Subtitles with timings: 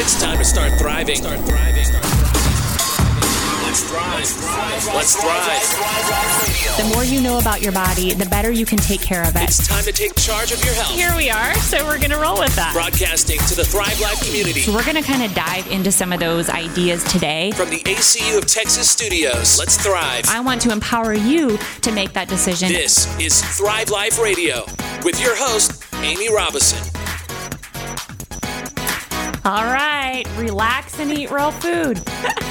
[0.00, 1.16] It's time to start thriving.
[1.16, 1.84] Start thriving.
[1.84, 2.38] Start thriving.
[3.66, 4.94] Let's thrive.
[4.94, 6.76] Let's thrive.
[6.76, 9.42] The more you know about your body, the better you can take care of it.
[9.42, 10.94] It's time to take charge of your health.
[10.94, 12.74] Here we are, so we're going to roll with that.
[12.74, 16.12] Broadcasting to the Thrive Life community So we're going to kind of dive into some
[16.12, 17.50] of those ideas today.
[17.50, 19.58] from the ACU of Texas studios.
[19.58, 20.26] Let's thrive.
[20.28, 22.68] I want to empower you to make that decision.
[22.68, 24.64] This is Thrive Life Radio
[25.04, 26.97] with your host, Amy Robison.
[29.48, 32.02] All right, relax and eat real food.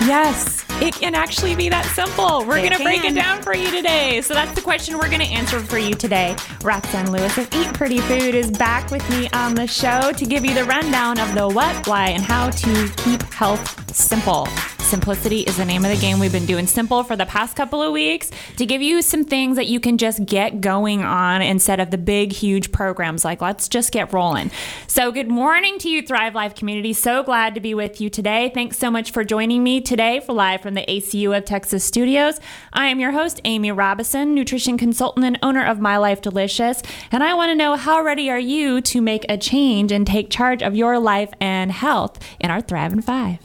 [0.07, 2.39] yes, it can actually be that simple.
[2.39, 4.19] We're going to break it down for you today.
[4.21, 6.35] So that's the question we're going to answer for you today.
[6.63, 10.43] Roxanne Lewis of Eat Pretty Food is back with me on the show to give
[10.43, 14.47] you the rundown of the what, why, and how to keep health simple.
[14.87, 16.17] Simplicity is the name of the game.
[16.17, 19.57] We've been doing simple for the past couple of weeks to give you some things
[19.57, 23.67] that you can just get going on instead of the big, huge programs like let's
[23.67, 24.49] just get rolling.
[24.87, 26.93] So, good morning to you, Thrive Life community.
[26.93, 28.49] So glad to be with you today.
[28.53, 32.39] Thanks so much for joining me today for live from the ACU of Texas studios.
[32.71, 36.81] I am your host, Amy Robison, nutrition consultant and owner of My Life Delicious.
[37.11, 40.29] And I want to know how ready are you to make a change and take
[40.29, 43.39] charge of your life and health in our Thrive in Five?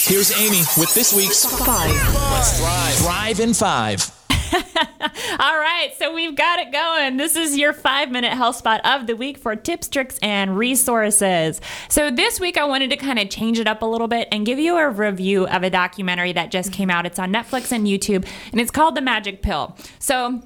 [0.00, 1.90] Here's Amy with this week's Five.
[2.30, 2.94] Let's thrive.
[2.94, 4.10] Thrive in five.
[5.40, 7.16] All right, so we've got it going.
[7.16, 11.60] This is your five minute health spot of the week for tips, tricks, and resources.
[11.88, 14.46] So, this week I wanted to kind of change it up a little bit and
[14.46, 17.04] give you a review of a documentary that just came out.
[17.04, 19.76] It's on Netflix and YouTube, and it's called The Magic Pill.
[19.98, 20.42] So,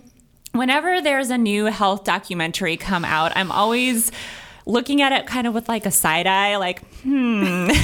[0.53, 4.11] whenever there's a new health documentary come out, I'm always
[4.67, 7.71] looking at it kind of with like a side eye, like, hmm.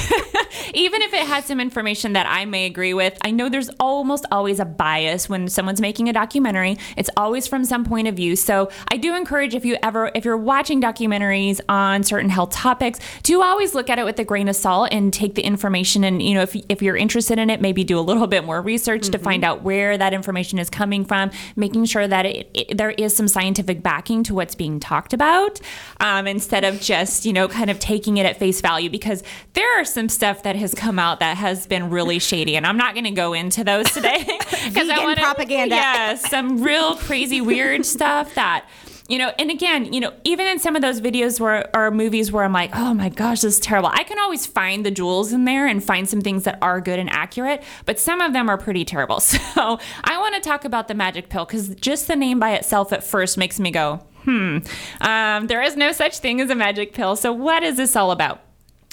[0.73, 4.25] Even if it has some information that I may agree with, I know there's almost
[4.31, 6.77] always a bias when someone's making a documentary.
[6.97, 8.35] It's always from some point of view.
[8.35, 12.99] So I do encourage if you ever, if you're watching documentaries on certain health topics,
[13.23, 16.03] to always look at it with a grain of salt and take the information.
[16.03, 18.61] And, you know, if, if you're interested in it, maybe do a little bit more
[18.61, 22.77] research to find out where that information is coming from, making sure that it, it,
[22.77, 25.59] there is some scientific backing to what's being talked about
[25.99, 29.79] um, instead of just, you know, kind of taking it at face value because there
[29.79, 32.55] are some stuff that has come out that has been really shady.
[32.55, 34.23] And I'm not going to go into those today
[34.65, 35.75] because Vegan propaganda.
[35.75, 38.65] Yeah, some real crazy, weird stuff that
[39.09, 42.31] you know, and again, you know, even in some of those videos where or movies
[42.31, 43.89] where I'm like, oh my gosh, this is terrible.
[43.91, 46.99] I can always find the jewels in there and find some things that are good
[46.99, 49.19] and accurate, but some of them are pretty terrible.
[49.19, 52.93] So I want to talk about the magic pill because just the name by itself
[52.93, 54.57] at first makes me go, hmm.
[55.01, 57.15] Um, there is no such thing as a magic pill.
[57.15, 58.41] So what is this all about?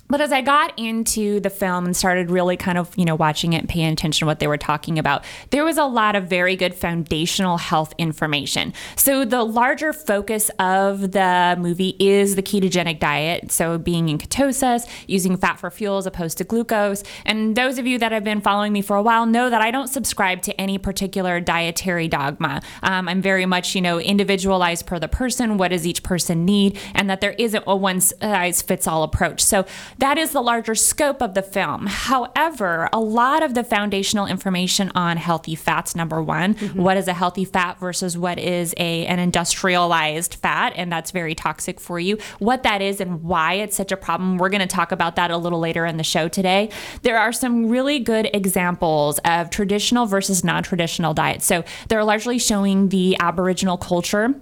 [0.08, 3.52] But as I got into the film and started really kind of, you know, watching
[3.54, 6.28] it and paying attention to what they were talking about, there was a lot of
[6.28, 8.72] very good foundational health information.
[8.94, 13.50] So the larger focus of the movie is the ketogenic diet.
[13.50, 17.02] So being in ketosis, using fat for fuel as opposed to glucose.
[17.24, 19.70] And those of you that have been following me for a while know that I
[19.70, 22.62] don't subscribe to any particular dietary dogma.
[22.82, 25.58] Um, I'm very much, you know, individualized per the person.
[25.58, 26.78] What does each person need?
[26.94, 29.42] And that there isn't a one size fits all approach.
[29.42, 29.66] So
[29.98, 31.86] that is the larger scope of the film.
[31.86, 36.82] However, a lot of the foundational information on healthy fats, number one, mm-hmm.
[36.82, 41.34] what is a healthy fat versus what is a an industrialized fat, and that's very
[41.34, 42.18] toxic for you.
[42.38, 44.38] What that is and why it's such a problem.
[44.38, 46.70] We're going to talk about that a little later in the show today.
[47.02, 51.46] There are some really good examples of traditional versus non-traditional diets.
[51.46, 54.34] So they're largely showing the Aboriginal culture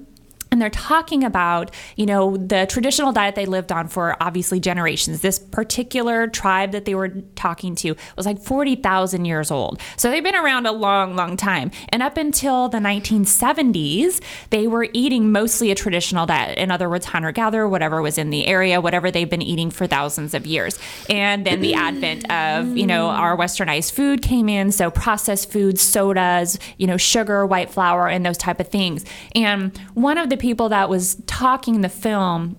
[0.55, 5.21] and they're talking about you know the traditional diet they lived on for obviously generations.
[5.21, 9.81] This particular tribe that they were talking to was like 40,000 years old.
[9.97, 11.73] So they've been around a long long time.
[11.89, 16.57] And up until the 1970s they were eating mostly a traditional diet.
[16.57, 19.89] In other words hunter gatherer whatever was in the area whatever they've been eating for
[19.89, 20.79] thousands of years.
[21.11, 24.71] And then the advent of you know our westernized food came in.
[24.71, 29.05] So processed foods sodas you know sugar white flour and those type of things.
[29.35, 32.57] And one of the people that was talking in the film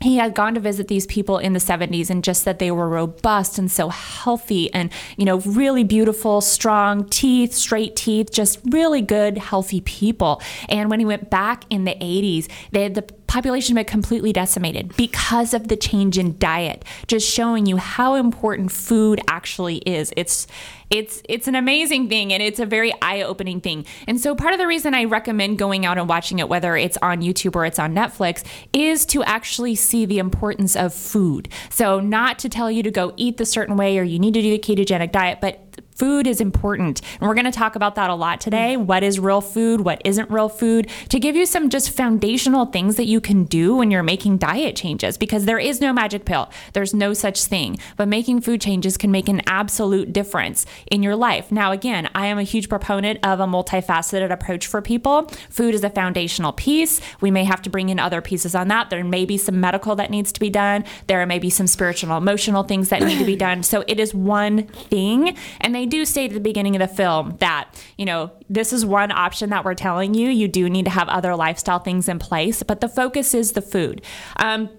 [0.00, 2.88] he had gone to visit these people in the 70s and just said they were
[2.88, 9.00] robust and so healthy and you know really beautiful strong teeth straight teeth just really
[9.00, 10.40] good healthy people.
[10.68, 15.52] And when he went back in the 80s they the population had completely decimated because
[15.52, 20.12] of the change in diet just showing you how important food actually is.
[20.16, 20.46] It's
[20.90, 24.58] it's it's an amazing thing and it's a very eye-opening thing and so part of
[24.58, 27.78] the reason i recommend going out and watching it whether it's on youtube or it's
[27.78, 32.82] on netflix is to actually see the importance of food so not to tell you
[32.82, 35.68] to go eat the certain way or you need to do the ketogenic diet but
[35.98, 37.00] food is important.
[37.20, 38.76] And we're going to talk about that a lot today.
[38.76, 39.80] What is real food?
[39.80, 40.88] What isn't real food?
[41.08, 44.76] To give you some just foundational things that you can do when you're making diet
[44.76, 46.50] changes because there is no magic pill.
[46.72, 47.78] There's no such thing.
[47.96, 51.50] But making food changes can make an absolute difference in your life.
[51.50, 55.28] Now, again, I am a huge proponent of a multifaceted approach for people.
[55.50, 57.00] Food is a foundational piece.
[57.20, 58.90] We may have to bring in other pieces on that.
[58.90, 60.84] There may be some medical that needs to be done.
[61.06, 63.62] There may be some spiritual, emotional things that need to be done.
[63.62, 65.36] So it is one thing.
[65.60, 68.84] And they do say at the beginning of the film that, you know, this is
[68.84, 70.28] one option that we're telling you.
[70.28, 73.62] You do need to have other lifestyle things in place, but the focus is the
[73.62, 74.02] food.
[74.36, 74.70] Um,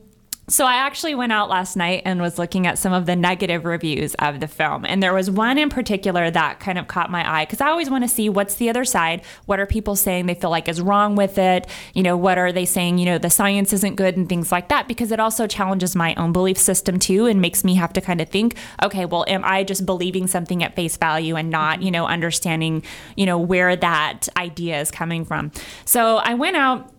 [0.49, 3.65] so I actually went out last night and was looking at some of the negative
[3.65, 4.83] reviews of the film.
[4.83, 7.89] And there was one in particular that kind of caught my eye because I always
[7.89, 9.23] want to see what's the other side.
[9.45, 11.67] What are people saying they feel like is wrong with it?
[11.93, 14.69] You know, what are they saying, you know, the science isn't good and things like
[14.69, 18.01] that because it also challenges my own belief system too and makes me have to
[18.01, 21.75] kind of think, okay, well, am I just believing something at face value and not,
[21.75, 21.85] mm-hmm.
[21.85, 22.83] you know, understanding,
[23.15, 25.51] you know, where that idea is coming from?
[25.85, 26.91] So I went out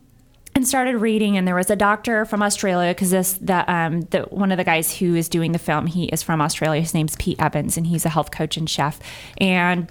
[0.60, 4.20] and started reading and there was a doctor from australia because this the um the
[4.24, 7.16] one of the guys who is doing the film he is from australia his name's
[7.16, 9.00] pete evans and he's a health coach and chef
[9.38, 9.90] and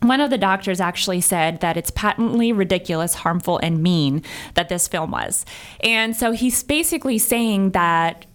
[0.00, 4.24] one of the doctors actually said that it's patently ridiculous, harmful, and mean
[4.54, 5.46] that this film was.
[5.78, 8.26] And so he's basically saying that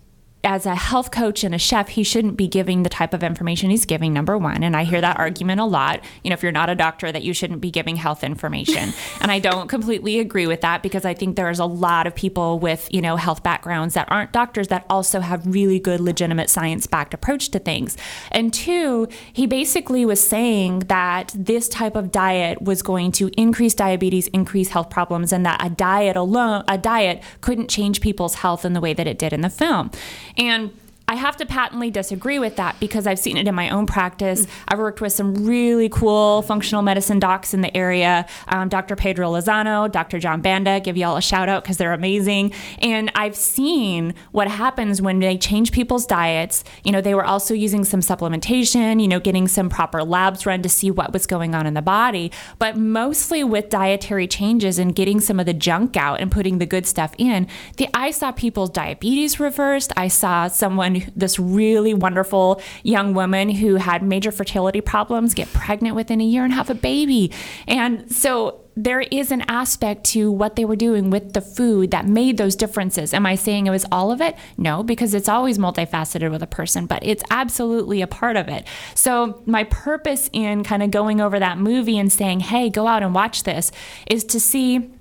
[0.47, 3.69] as a health coach and a chef, he shouldn't be giving the type of information
[3.69, 4.63] he's giving, number one.
[4.63, 6.01] And I hear that argument a lot.
[6.23, 8.94] You know, if you're not a doctor, that you shouldn't be giving health information.
[9.21, 12.59] and I don't completely agree with that because I think there's a lot of people
[12.59, 16.88] with, you know, health backgrounds that aren't doctors that also have really good, legitimate science
[16.88, 17.97] backed approach to things.
[18.31, 23.73] And two, he basically was saying that this type of diet was going to increase
[23.73, 28.63] diabetes, increase health problems, and that a diet alone, a diet couldn't change people's health
[28.63, 29.91] in the way that it did in the film.
[30.37, 30.71] And
[31.09, 34.45] I have to patently disagree with that because I've seen it in my own practice.
[34.68, 38.98] I've worked with some really cool functional medicine docs in the area um, Dr.
[38.98, 40.19] Pedro Lozano, Dr.
[40.19, 42.51] John Banda, give y'all a shout out because they're amazing.
[42.80, 46.65] And I've seen what happens when they change people's diets.
[46.83, 50.62] You know, they were also using some supplementation, you know, getting some proper labs run
[50.62, 52.33] to see what was going on in the body.
[52.59, 56.65] But mostly with dietary changes and getting some of the junk out and putting the
[56.65, 59.94] good stuff in, the, I saw people's diabetes reversed.
[59.95, 65.95] I saw someone this really wonderful young woman who had major fertility problems get pregnant
[65.95, 67.31] within a year and have a baby.
[67.67, 72.05] And so there is an aspect to what they were doing with the food that
[72.05, 73.11] made those differences.
[73.11, 74.35] Am I saying it was all of it?
[74.55, 78.67] No, because it's always multifaceted with a person, but it's absolutely a part of it.
[78.94, 83.01] So, my purpose in kind of going over that movie and saying, hey, go out
[83.01, 83.71] and watch this
[84.11, 84.91] is to see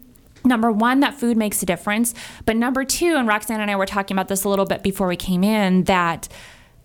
[0.46, 2.14] number one, that food makes a difference.
[2.44, 5.08] But number two, and Roxanne and I were talking about this a little bit before
[5.08, 6.28] we came in, that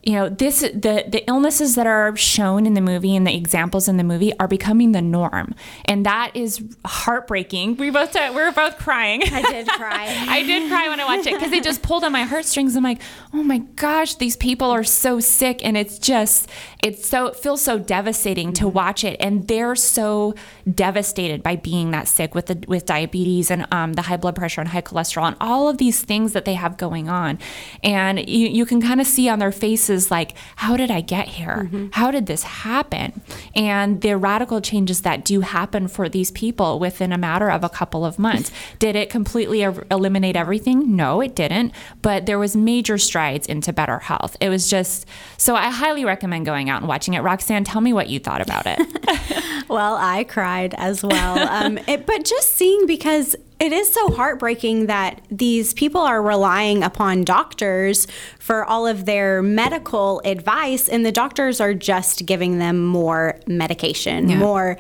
[0.04, 3.88] you know this the the illnesses that are shown in the movie and the examples
[3.88, 5.54] in the movie are becoming the norm.
[5.86, 7.78] And that is heartbreaking.
[7.78, 9.22] We both we were both crying.
[9.24, 10.08] I did cry.
[10.28, 12.76] I did cry when i watched it because it just pulled on my heartstrings.
[12.76, 13.02] I'm like
[13.34, 15.64] oh my gosh these people are so sick.
[15.64, 16.50] And it's just
[16.84, 19.18] it's so it feels so devastating to watch it.
[19.20, 20.34] And they're so
[20.74, 24.62] devastated by being that sick with the with diabetes and um, the high blood pressure
[24.62, 27.38] and high cholesterol and all of these things that they have going on.
[27.84, 31.02] And you, you can kind of see on their faces is like, how did I
[31.02, 31.68] get here?
[31.68, 31.88] Mm-hmm.
[31.92, 33.22] How did this happen?
[33.56, 37.70] And the radical changes that do happen for these people within a matter of a
[37.70, 38.52] couple of months.
[38.80, 40.96] did it completely er- eliminate everything?
[40.96, 41.74] No, it didn't.
[42.02, 44.36] But there was major strides into better health.
[44.40, 45.06] It was just
[45.38, 47.20] so I highly recommend going out and watching it.
[47.20, 49.66] Roxanne, tell me what you thought about it.
[49.68, 51.50] well, I cried as well.
[51.62, 56.82] Um, it, but just seeing because it is so heartbreaking that these people are relying
[56.82, 58.08] upon doctors
[58.40, 64.30] for all of their medical advice, and the doctors are just giving them more medication,
[64.30, 64.38] yeah.
[64.38, 64.78] more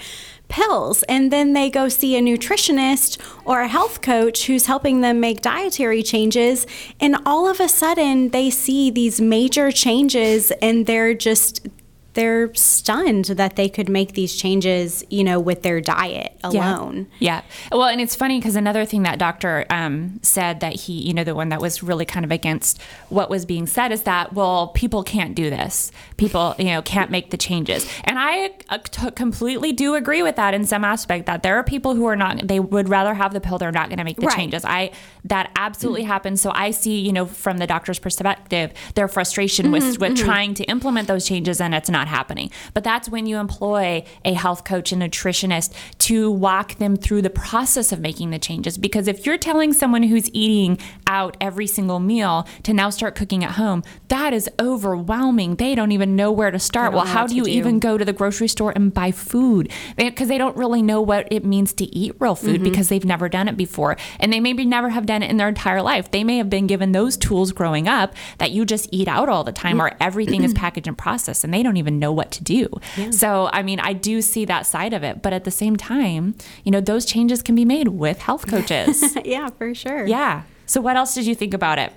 [0.48, 1.04] pills.
[1.04, 5.42] And then they go see a nutritionist or a health coach who's helping them make
[5.42, 6.66] dietary changes.
[7.00, 11.68] And all of a sudden, they see these major changes and they're just,
[12.14, 17.08] they're stunned that they could make these changes, you know, with their diet alone.
[17.20, 17.42] Yeah.
[17.72, 17.78] yeah.
[17.78, 21.24] Well, and it's funny because another thing that doctor um, said that he, you know,
[21.24, 24.70] the one that was really kind of against what was being said is that, well,
[24.70, 25.92] people can't do this.
[26.18, 27.88] People, you know, can't make the changes.
[28.04, 31.64] And I uh, t- completely do agree with that in some aspect that there are
[31.64, 34.18] people who are not, they would rather have the pill, they're not going to make
[34.18, 34.36] the right.
[34.36, 34.66] changes.
[34.66, 34.92] I,
[35.26, 36.12] that absolutely mm-hmm.
[36.12, 36.42] happens.
[36.42, 40.26] So I see, you know, from the doctor's perspective, their frustration mm-hmm, with, with mm-hmm.
[40.26, 42.50] trying to implement those changes and it's not happening.
[42.74, 47.30] But that's when you employ a health coach and nutritionist to walk them through the
[47.30, 48.78] process of making the changes.
[48.78, 50.78] Because if you're telling someone who's eating
[51.08, 55.56] out every single meal to now start cooking at home, that is overwhelming.
[55.56, 56.94] They don't even know where to start.
[56.94, 57.50] Well, how do you do.
[57.52, 59.72] even go to the grocery store and buy food?
[59.98, 62.64] Because they don't really know what it means to eat real food Mm-hmm.
[62.66, 63.96] because they've never done it before.
[64.20, 66.12] And they maybe never have done it in their entire life.
[66.12, 69.44] They may have been given those tools growing up that you just eat out all
[69.44, 72.44] the time or everything is packaged and processed and they don't even know what to
[72.44, 72.70] do.
[73.12, 75.22] So, I mean, I do see that side of it.
[75.22, 79.16] But at the same time, you know, those changes can be made with health coaches.
[79.26, 80.06] yeah, for sure.
[80.06, 80.44] yeah.
[80.66, 81.94] So, what else did you think about it?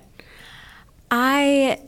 [1.10, 1.80] I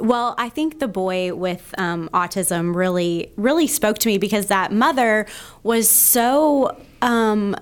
[0.00, 4.72] well, I think the boy with um, autism really, really spoke to me because that
[4.72, 5.26] mother
[5.62, 7.54] was so, um,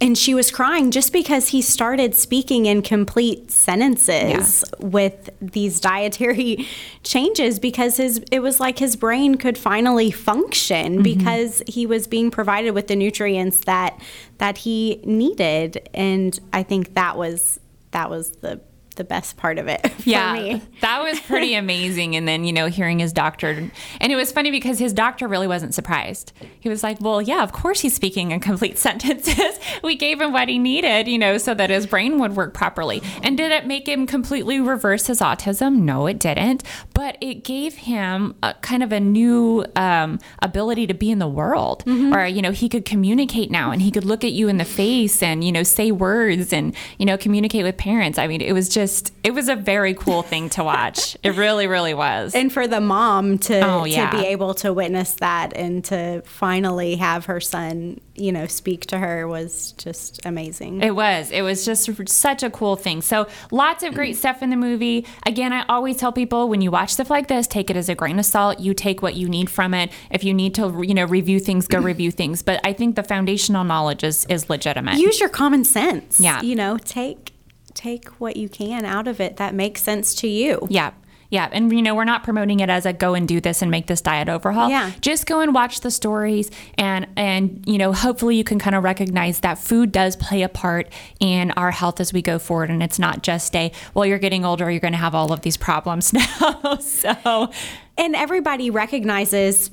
[0.00, 6.66] and she was crying just because he started speaking in complete sentences with these dietary
[7.02, 11.02] changes because his it was like his brain could finally function mm-hmm.
[11.02, 14.00] because he was being provided with the nutrients that
[14.38, 18.60] that he needed, and I think that was that was the
[19.00, 20.62] the best part of it for yeah, me.
[20.82, 22.14] that was pretty amazing.
[22.16, 25.46] And then, you know, hearing his doctor, and it was funny because his doctor really
[25.46, 26.32] wasn't surprised.
[26.60, 29.58] He was like, well, yeah, of course he's speaking in complete sentences.
[29.82, 33.02] we gave him what he needed, you know, so that his brain would work properly.
[33.22, 35.76] And did it make him completely reverse his autism?
[35.80, 36.62] No, it didn't.
[36.92, 41.28] But it gave him a kind of a new um, ability to be in the
[41.28, 44.58] world, or, you know, he could communicate now and he could look at you in
[44.58, 48.18] the face and, you know, say words and, you know, communicate with parents.
[48.18, 48.89] I mean, it was just,
[49.22, 51.16] it was a very cool thing to watch.
[51.22, 52.34] It really, really was.
[52.34, 54.10] and for the mom to Oh, yeah.
[54.10, 58.86] to be able to witness that and to finally have her son, you know, speak
[58.86, 60.82] to her was just amazing.
[60.82, 61.30] It was.
[61.30, 63.02] It was just such a cool thing.
[63.02, 65.06] So lots of great stuff in the movie.
[65.26, 67.94] Again, I always tell people when you watch stuff like this, take it as a
[67.94, 68.60] grain of salt.
[68.60, 69.90] You take what you need from it.
[70.10, 72.42] If you need to, you know, review things, go review things.
[72.42, 74.98] But I think the foundational knowledge is is legitimate.
[74.98, 76.20] Use your common sense.
[76.20, 76.42] Yeah.
[76.42, 77.29] You know, take
[77.74, 80.66] take what you can out of it that makes sense to you.
[80.70, 80.92] Yeah.
[81.30, 81.48] Yeah.
[81.52, 83.86] And, you know, we're not promoting it as a go and do this and make
[83.86, 84.68] this diet overhaul.
[84.68, 84.90] Yeah.
[85.00, 88.82] Just go and watch the stories and, and, you know, hopefully you can kind of
[88.82, 92.68] recognize that food does play a part in our health as we go forward.
[92.68, 95.42] And it's not just a, well, you're getting older, you're going to have all of
[95.42, 96.78] these problems now.
[96.80, 97.50] so,
[97.96, 99.70] and everybody recognizes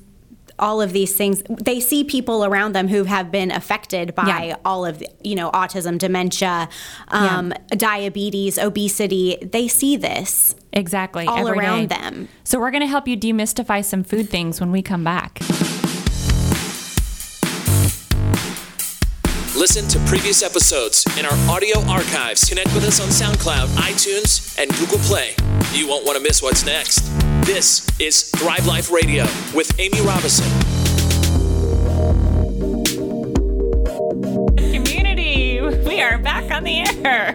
[0.59, 4.55] all of these things they see people around them who have been affected by Yeah.
[4.65, 6.67] all of the, you know autism dementia
[7.09, 11.25] um, diabetes obesity they see this exactly.
[11.27, 11.95] all every around day.
[11.97, 15.39] them So, we're going to help you demystify some food things when we come back.
[19.55, 22.47] Listen to previous episodes in our audio archives.
[22.47, 25.33] Connect with us on SoundCloud, iTunes, and Google Play.
[25.73, 27.01] You won't want to miss what's next.
[27.47, 29.23] This is Thrive Life Radio
[29.55, 30.45] with Amy Robison.
[34.57, 35.61] community.
[35.61, 37.33] We are back on the air.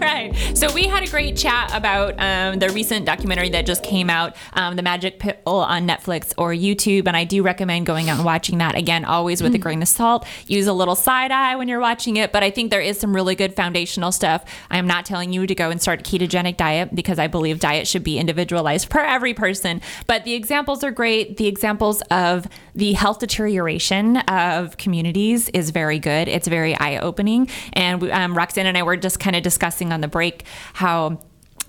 [0.10, 0.34] Right.
[0.56, 4.34] So we had a great chat about um, the recent documentary that just came out,
[4.54, 7.06] um, The Magic Pill on Netflix or YouTube.
[7.06, 9.88] And I do recommend going out and watching that again, always with a grain of
[9.88, 10.26] salt.
[10.46, 12.32] Use a little side eye when you're watching it.
[12.32, 14.44] But I think there is some really good foundational stuff.
[14.70, 17.60] I am not telling you to go and start a ketogenic diet because I believe
[17.60, 19.82] diet should be individualized per every person.
[20.06, 21.36] But the examples are great.
[21.36, 26.26] The examples of the health deterioration of communities is very good.
[26.26, 27.48] It's very eye opening.
[27.74, 30.44] And we, um, Roxanne and I were just kind of discussing on the break
[30.74, 31.18] how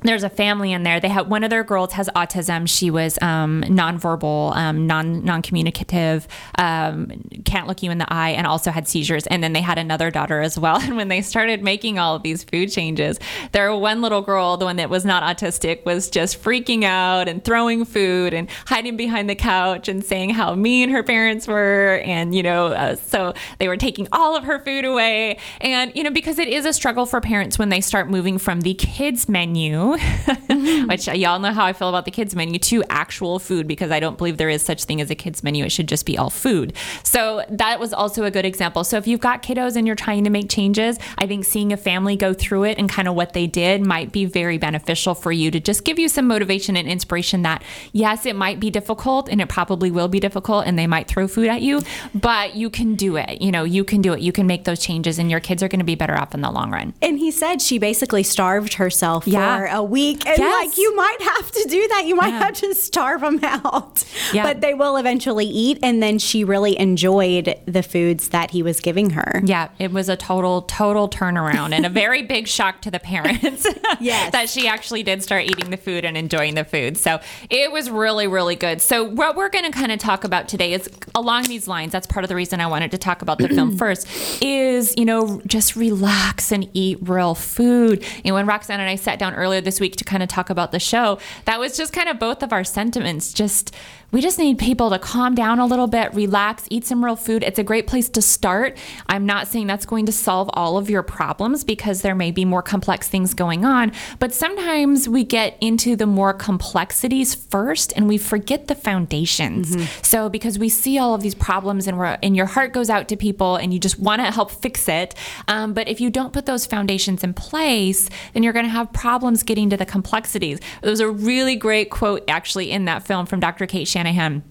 [0.03, 0.99] there's a family in there.
[0.99, 2.67] They have one of their girls has autism.
[2.67, 6.27] She was um, nonverbal, um, non non communicative,
[6.57, 7.11] um,
[7.45, 9.27] can't look you in the eye, and also had seizures.
[9.27, 10.81] And then they had another daughter as well.
[10.91, 13.17] And when they started making all of these food changes,
[13.53, 17.41] their one little girl, the one that was not autistic, was just freaking out and
[17.45, 22.01] throwing food and hiding behind the couch and saying how mean her parents were.
[22.03, 25.37] And you know, uh, so they were taking all of her food away.
[25.61, 28.61] And you know, because it is a struggle for parents when they start moving from
[28.61, 30.87] the kids menu Mm-hmm.
[30.89, 33.91] which uh, y'all know how I feel about the kids menu to actual food because
[33.91, 35.63] I don't believe there is such thing as a kids menu.
[35.65, 36.73] It should just be all food.
[37.03, 38.83] So that was also a good example.
[38.83, 41.77] So if you've got kiddos and you're trying to make changes, I think seeing a
[41.77, 45.31] family go through it and kind of what they did might be very beneficial for
[45.31, 49.29] you to just give you some motivation and inspiration that yes, it might be difficult
[49.29, 51.81] and it probably will be difficult and they might throw food at you,
[52.13, 53.41] but you can do it.
[53.41, 54.21] You know, you can do it.
[54.21, 56.41] You can make those changes and your kids are going to be better off in
[56.41, 56.93] the long run.
[57.01, 59.57] and he said she basically starved herself Yeah.
[59.57, 60.25] for a a week.
[60.27, 60.65] And Yes.
[60.67, 62.05] like you might have to do that.
[62.05, 62.39] You might Yeah.
[62.45, 64.03] have to starve them out.
[64.33, 64.43] Yeah.
[64.43, 65.79] But they will eventually eat.
[65.83, 69.41] And then she really enjoyed the foods that he was giving her.
[69.43, 73.67] Yeah, it was a total, total turnaround and a very big shock to the parents.
[73.99, 74.31] Yes.
[74.31, 76.97] that she actually did start eating the food and enjoying the food.
[76.97, 77.19] So
[77.49, 78.81] it was really, really good.
[78.81, 81.91] So what we're going to kind of talk about today is along these lines.
[81.91, 84.07] That's part of the reason I wanted to talk about the film first.
[84.41, 88.03] Is you know just relax and eat real food.
[88.25, 90.71] And when Roxanne and I sat down earlier this week to kind of talk about
[90.71, 93.33] the show, that was just kind of both of our sentiments.
[93.33, 93.75] Just
[94.11, 97.43] we just need people to calm down a little bit, relax, eat some real food.
[97.43, 98.77] It's a great place to start.
[99.07, 102.43] I'm not saying that's going to solve all of your problems because there may be
[102.43, 108.07] more complex things going on, but sometimes we get into the more complexities first and
[108.07, 109.75] we forget the foundations.
[110.01, 113.07] So because we see all of these problems and we're and your heart goes out
[113.09, 115.15] to people and you just want to help fix it,
[115.47, 118.91] um, but if you don't put those foundations in place, then you're going to have
[118.91, 120.61] problems getting to the complexities.
[120.81, 123.67] There was a really great quote actually in that film from Dr.
[123.67, 124.43] Cate Shanahan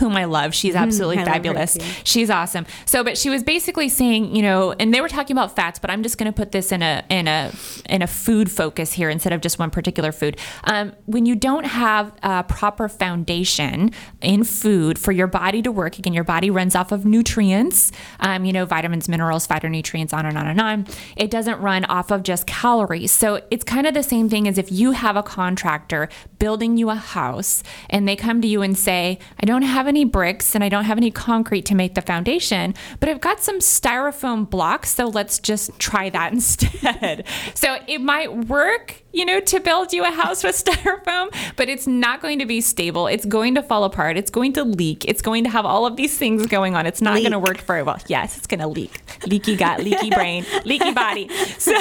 [0.00, 0.54] whom I love.
[0.54, 1.26] She's absolutely Mm-hmm.
[1.26, 1.78] Love her fabulous.
[2.02, 2.66] She's awesome.
[2.86, 5.90] So, but she was basically saying, you know, and they were talking about fats, but
[5.90, 7.52] I'm just going to put this in a in a
[7.88, 10.38] in a food focus here instead of just one particular food.
[10.64, 15.98] Um, when you don't have a proper foundation in food for your body to work,
[15.98, 20.36] again, your body runs off of nutrients, um, you know, vitamins, minerals, phytonutrients, on and
[20.36, 20.86] on and on.
[21.16, 23.12] It doesn't run off of just calories.
[23.12, 26.08] So it's kind of the same thing as if you have a contractor
[26.38, 30.04] building you a house and they come to you and say, I don't have any
[30.04, 33.58] bricks and I don't have any concrete to make the foundation, but I've got some
[33.60, 37.26] styrofoam blocks, so let's just try that instead.
[37.54, 41.86] so it might work, you know, to build you a house with styrofoam, but it's
[41.86, 43.06] not going to be stable.
[43.06, 44.16] It's going to fall apart.
[44.16, 45.04] It's going to leak.
[45.06, 46.86] It's going to have all of these things going on.
[46.86, 47.98] It's not going to work very well.
[48.06, 49.00] Yes, it's going to leak.
[49.26, 51.28] Leaky gut, leaky brain, leaky body.
[51.58, 51.72] So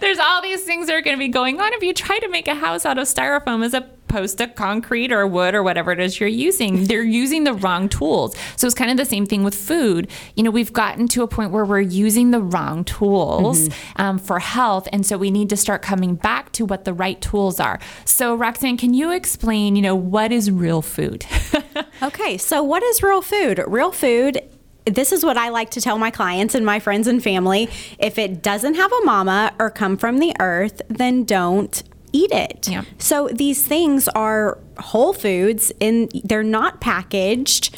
[0.00, 2.28] there's all these things that are going to be going on if you try to
[2.28, 3.74] make a house out of styrofoam as
[4.10, 6.84] opposed to concrete or wood or whatever it is you're using.
[6.84, 8.36] They're using the wrong tools.
[8.56, 10.10] So it's kind of the same thing with food.
[10.34, 14.40] You know, we've gotten to a point where we're using the wrong tools um, for
[14.40, 14.88] health.
[14.92, 17.78] And so we need to start coming back to what the right tools are.
[18.04, 21.24] So, Roxanne, can you explain, you know, what is real food?
[22.02, 23.62] Okay, so what is real food?
[23.66, 24.40] Real food.
[24.86, 27.68] This is what I like to tell my clients and my friends and family.
[27.98, 32.68] If it doesn't have a mama or come from the earth, then don't eat it.
[32.68, 32.84] Yeah.
[32.98, 37.76] So these things are whole foods and they're not packaged.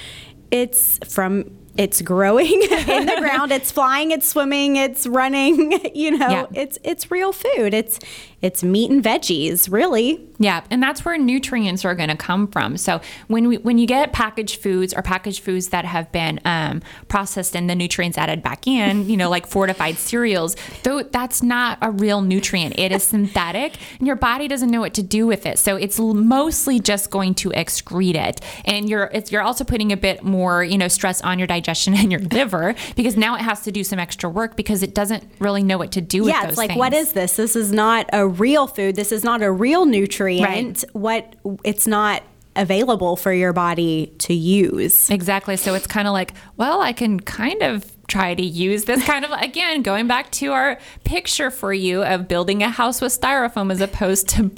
[0.50, 6.28] It's from it's growing in the ground, it's flying, it's swimming, it's running, you know,
[6.28, 6.46] Yeah.
[6.54, 7.72] it's it's real food.
[7.74, 7.98] It's
[8.42, 10.20] it's meat and veggies, really.
[10.38, 12.76] Yeah, and that's where nutrients are going to come from.
[12.76, 16.82] So when we when you get packaged foods or packaged foods that have been um,
[17.08, 21.78] processed and the nutrients added back in, you know, like fortified cereals, though that's not
[21.80, 22.78] a real nutrient.
[22.78, 25.58] It is synthetic, and your body doesn't know what to do with it.
[25.60, 29.96] So it's mostly just going to excrete it, and you're it's, you're also putting a
[29.96, 33.62] bit more you know stress on your digestion and your liver because now it has
[33.62, 36.46] to do some extra work because it doesn't really know what to do with yeah,
[36.46, 36.78] it's like things.
[36.78, 37.36] what is this?
[37.36, 38.96] This is not a real food.
[38.96, 40.84] This is not a real nutrient.
[40.84, 40.94] Right.
[40.94, 42.22] What it's not
[42.56, 45.10] available for your body to use.
[45.10, 45.56] Exactly.
[45.56, 49.24] So it's kind of like, well, I can kind of try to use this kind
[49.24, 53.70] of again going back to our picture for you of building a house with styrofoam
[53.70, 54.50] as opposed to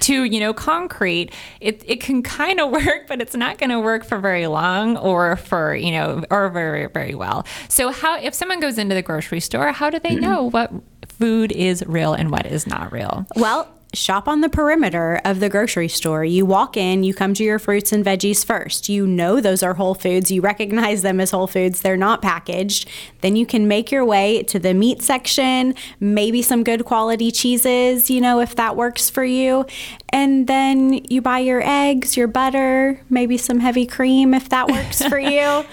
[0.00, 3.80] to you know concrete it, it can kind of work but it's not going to
[3.80, 7.46] work for very long or for you know or very very well.
[7.68, 10.24] So how if someone goes into the grocery store how do they mm-hmm.
[10.24, 10.72] know what
[11.08, 13.26] food is real and what is not real?
[13.36, 16.24] Well, shop on the perimeter of the grocery store.
[16.24, 18.88] You walk in, you come to your fruits and veggies first.
[18.88, 20.30] You know those are whole foods.
[20.30, 21.80] You recognize them as whole foods.
[21.80, 22.88] They're not packaged.
[23.20, 28.10] Then you can make your way to the meat section, maybe some good quality cheeses,
[28.10, 29.66] you know, if that works for you.
[30.10, 35.02] And then you buy your eggs, your butter, maybe some heavy cream if that works
[35.06, 35.64] for you.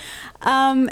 [0.41, 0.89] Um,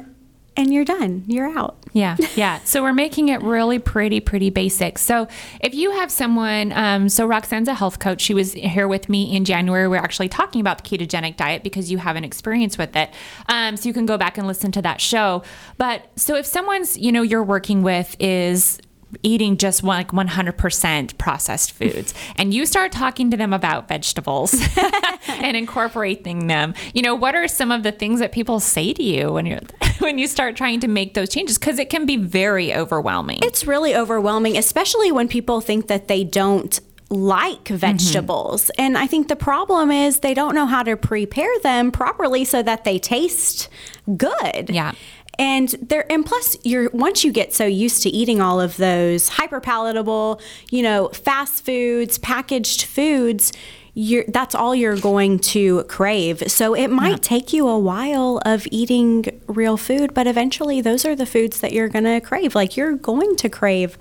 [0.57, 1.23] and you're done.
[1.27, 1.77] You're out.
[1.93, 2.59] Yeah, yeah.
[2.67, 4.97] So we're making it really pretty, pretty basic.
[4.97, 5.27] So
[5.61, 8.19] if you have someone, um, so Roxanne's a health coach.
[8.21, 9.87] She was here with me in January.
[9.87, 13.13] We're actually talking about the ketogenic diet because you have an experience with it.
[13.47, 15.43] Um, so you can go back and listen to that show.
[15.77, 18.79] But so if someone's, you know, you're working with is
[19.23, 24.53] eating just one, like 100% processed foods and you start talking to them about vegetables
[25.27, 29.03] and incorporating them you know what are some of the things that people say to
[29.03, 29.61] you when you're
[29.99, 33.65] when you start trying to make those changes because it can be very overwhelming It's
[33.65, 37.75] really overwhelming, especially when people think that they don't like Mm-hmm.
[37.77, 38.69] vegetables.
[38.77, 42.61] And I think the problem is they don't know how to prepare them properly so
[42.63, 43.69] that they taste
[44.17, 44.69] good.
[44.69, 44.91] Yeah.
[45.39, 49.29] And there and plus you're once you get so used to eating all of those
[49.29, 53.53] hyper palatable, you know, fast foods, packaged foods,
[53.99, 56.43] you're, that's all you're going to crave.
[56.51, 57.17] So it might yeah.
[57.17, 61.73] take you a while of eating real food, but eventually those are the foods that
[61.73, 62.53] you're going to crave.
[62.53, 63.97] Like you're going to crave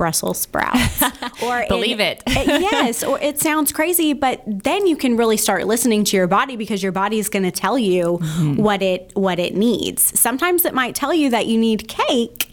[0.00, 1.02] Brussels sprouts.
[1.42, 2.22] or believe it.
[2.26, 2.62] it.
[2.62, 6.56] yes, or it sounds crazy, but then you can really start listening to your body
[6.56, 8.56] because your body is going to tell you mm-hmm.
[8.56, 10.18] what it what it needs.
[10.18, 12.50] Sometimes it might tell you that you need cake,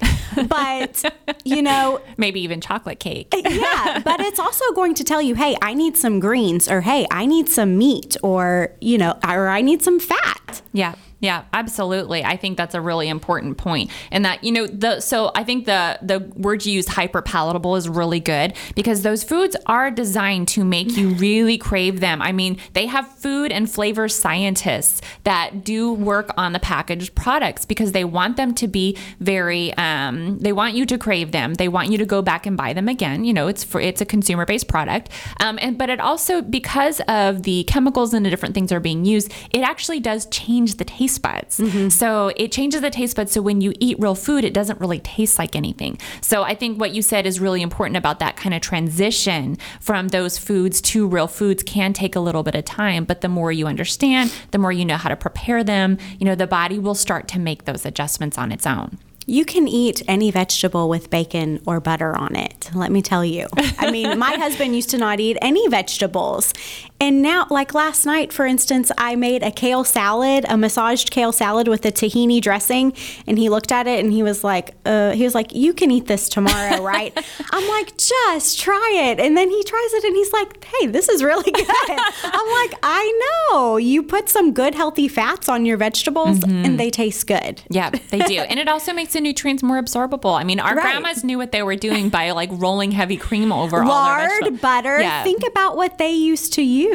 [0.49, 1.05] but
[1.45, 3.33] you know, maybe even chocolate cake.
[3.33, 7.07] yeah, but it's also going to tell you, "Hey, I need some greens," or "Hey,
[7.09, 10.61] I need some meat," or you know, or I need some fat.
[10.73, 10.95] Yeah.
[11.19, 12.23] Yeah, absolutely.
[12.23, 13.89] I think that's a really important point.
[14.11, 17.75] And that, you know, the so I think the the word you use hyper palatable
[17.75, 22.21] is really good because those foods are designed to make you really crave them.
[22.21, 27.65] I mean, they have food and flavor scientists that do work on the packaged products
[27.65, 31.55] because they want them to be very um, they want you to crave them.
[31.55, 33.25] They want you to go back and buy them again.
[33.25, 35.09] You know, it's for it's a consumer based product.
[35.39, 38.79] Um, and but it also because of the chemicals and the different things that are
[38.79, 41.59] being used, it actually does change the taste taste buds.
[41.59, 41.87] Mm-hmm.
[41.87, 43.31] So it changes the taste buds.
[43.31, 45.97] So when you eat real food, it doesn't really taste like anything.
[46.19, 50.09] So I think what you said is really important about that kind of transition from
[50.09, 53.05] those foods to real foods can take a little bit of time.
[53.05, 56.35] But the more you understand, the more you know how to prepare them, you know,
[56.35, 58.97] the body will start to make those adjustments on its own.
[59.29, 62.69] You can eat any vegetable with bacon or butter on it.
[62.73, 63.47] Let me tell you.
[63.77, 66.53] I mean, my husband used to not eat any vegetables.
[66.99, 71.31] And now, like last night, for instance, I made a kale salad, a massaged kale
[71.31, 72.93] salad with a tahini dressing.
[73.27, 75.91] And he looked at it and he was like, uh, he was like, you can
[75.91, 77.15] eat this tomorrow, right?
[77.51, 79.19] I'm like, just try it.
[79.19, 81.67] And then he tries it and he's like, hey, this is really good.
[81.69, 83.77] I'm like, I know.
[83.77, 86.65] You put some good, healthy fats on your vegetables mm-hmm.
[86.65, 87.61] and they taste good.
[87.69, 88.39] Yeah, they do.
[88.39, 90.37] and it also makes the nutrients more absorbable.
[90.37, 90.81] I mean, our right.
[90.81, 94.29] grandmas knew what they were doing by like rolling heavy cream over Lard, all their
[94.29, 94.61] vegetables.
[94.61, 94.99] butter.
[94.99, 95.23] Yeah.
[95.23, 96.86] Think about what they used to use.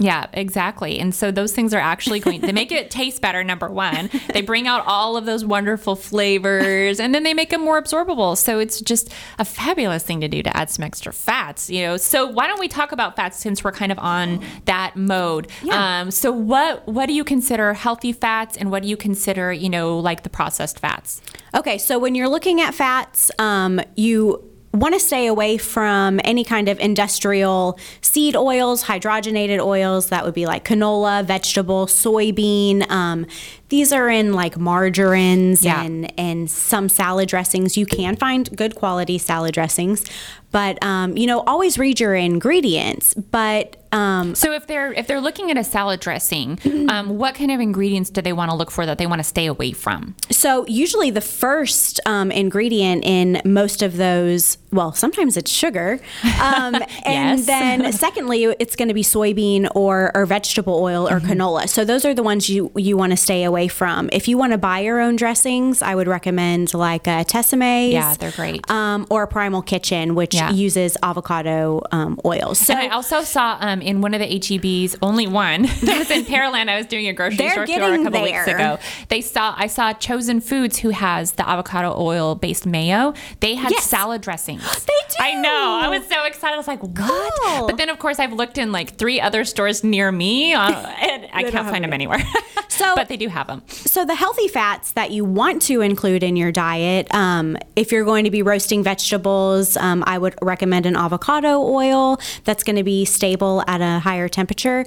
[0.00, 0.98] Yeah, exactly.
[0.98, 2.40] And so those things are actually going.
[2.40, 3.44] They make it taste better.
[3.44, 7.62] Number one, they bring out all of those wonderful flavors, and then they make them
[7.62, 8.36] more absorbable.
[8.36, 11.70] So it's just a fabulous thing to do to add some extra fats.
[11.70, 11.96] You know.
[11.96, 15.50] So why don't we talk about fats since we're kind of on that mode?
[15.62, 16.00] Yeah.
[16.00, 19.70] Um, so what what do you consider healthy fats, and what do you consider you
[19.70, 21.20] know like the processed fats?
[21.54, 26.44] Okay, so when you're looking at fats, um, you want to stay away from any
[26.44, 30.08] kind of industrial seed oils, hydrogenated oils.
[30.08, 32.88] That would be like canola, vegetable, soybean.
[32.90, 33.26] Um,
[33.68, 35.82] these are in like margarines yeah.
[35.82, 37.76] and and some salad dressings.
[37.76, 40.04] You can find good quality salad dressings,
[40.50, 43.14] but um, you know always read your ingredients.
[43.14, 47.50] But um, so if they're if they're looking at a salad dressing, um, what kind
[47.50, 50.14] of ingredients do they want to look for that they want to stay away from?
[50.30, 56.00] So usually the first um, ingredient in most of those, well, sometimes it's sugar,
[56.40, 61.32] um, and then secondly it's going to be soybean or or vegetable oil or mm-hmm.
[61.32, 61.68] canola.
[61.68, 64.10] So those are the ones you you want to stay away from.
[64.12, 67.92] If you want to buy your own dressings, I would recommend like a Tessemae's.
[67.92, 68.68] Yeah, they're great.
[68.70, 70.50] Um, or Primal Kitchen, which yeah.
[70.50, 72.54] uses avocado um, oil.
[72.54, 75.66] So and I also saw um, in one of the HEBs, only one.
[75.88, 76.68] I was in Pearland.
[76.68, 78.22] I was doing a grocery store tour a couple there.
[78.22, 78.78] weeks ago.
[79.08, 83.14] They saw I saw Chosen Foods, who has the avocado oil based mayo.
[83.40, 83.84] They had yes.
[83.84, 84.62] salad dressings.
[84.86, 85.16] they do.
[85.20, 85.80] I know.
[85.82, 86.54] I was so excited.
[86.54, 87.32] I was like, what?
[87.42, 87.66] Cool.
[87.66, 91.28] But then, of course, I've looked in like three other stores near me, uh, and
[91.32, 92.22] I can't find them anywhere.
[92.68, 93.62] So, but they do have them.
[93.68, 98.04] So the healthy fats that you want to include in your diet, um, if you're
[98.04, 102.84] going to be roasting vegetables, um, I would recommend an avocado oil that's going to
[102.84, 104.84] be stable at a higher temperature.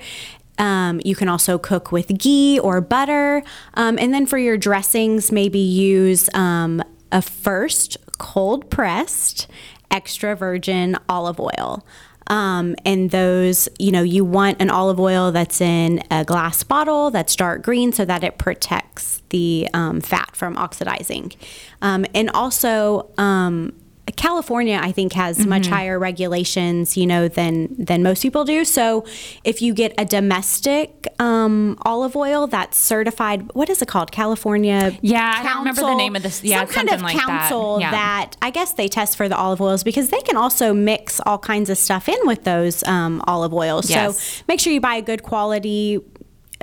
[0.57, 3.41] Um, you can also cook with ghee or butter.
[3.75, 9.47] Um, and then for your dressings, maybe use um, a first cold pressed
[9.89, 11.85] extra virgin olive oil.
[12.27, 17.11] Um, and those, you know, you want an olive oil that's in a glass bottle
[17.11, 21.33] that's dark green so that it protects the um, fat from oxidizing.
[21.81, 23.73] Um, and also, um,
[24.15, 25.49] California, I think, has mm-hmm.
[25.49, 28.65] much higher regulations, you know, than than most people do.
[28.65, 29.05] So,
[29.43, 34.11] if you get a domestic um, olive oil that's certified, what is it called?
[34.11, 34.97] California.
[35.01, 36.43] Yeah, council, I remember the name of this.
[36.43, 37.81] Yeah, some kind of like council that.
[37.81, 37.91] Yeah.
[37.91, 38.37] that.
[38.41, 41.69] I guess they test for the olive oils because they can also mix all kinds
[41.69, 43.89] of stuff in with those um, olive oils.
[43.89, 44.19] Yes.
[44.19, 45.99] So, make sure you buy a good quality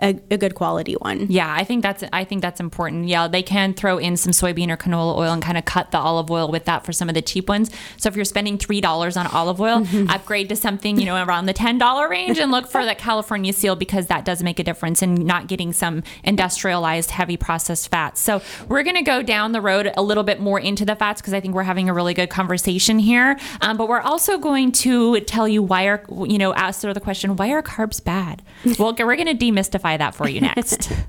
[0.03, 1.27] a, a good quality one.
[1.29, 3.09] Yeah, I think that's I think that's important.
[3.09, 5.99] Yeah, they can throw in some soybean or canola oil and kind of cut the
[5.99, 7.71] olive oil with that for some of the cheap ones.
[7.97, 10.11] So if you're spending three dollars on olive oil, Mm-hmm.
[10.19, 13.53] upgrade to something you know around the ten dollar range and look for that California
[13.53, 18.21] seal because that does make a difference in not getting some industrialized heavy processed fats.
[18.21, 21.35] So we're gonna go down the road a little bit more into the fats because
[21.35, 23.39] I think we're having a really good conversation here.
[23.61, 27.37] Um, but we're also going to tell you why are you know answer the question
[27.37, 28.43] why are carbs bad?
[28.79, 30.91] Well, we're gonna demystify that for you next.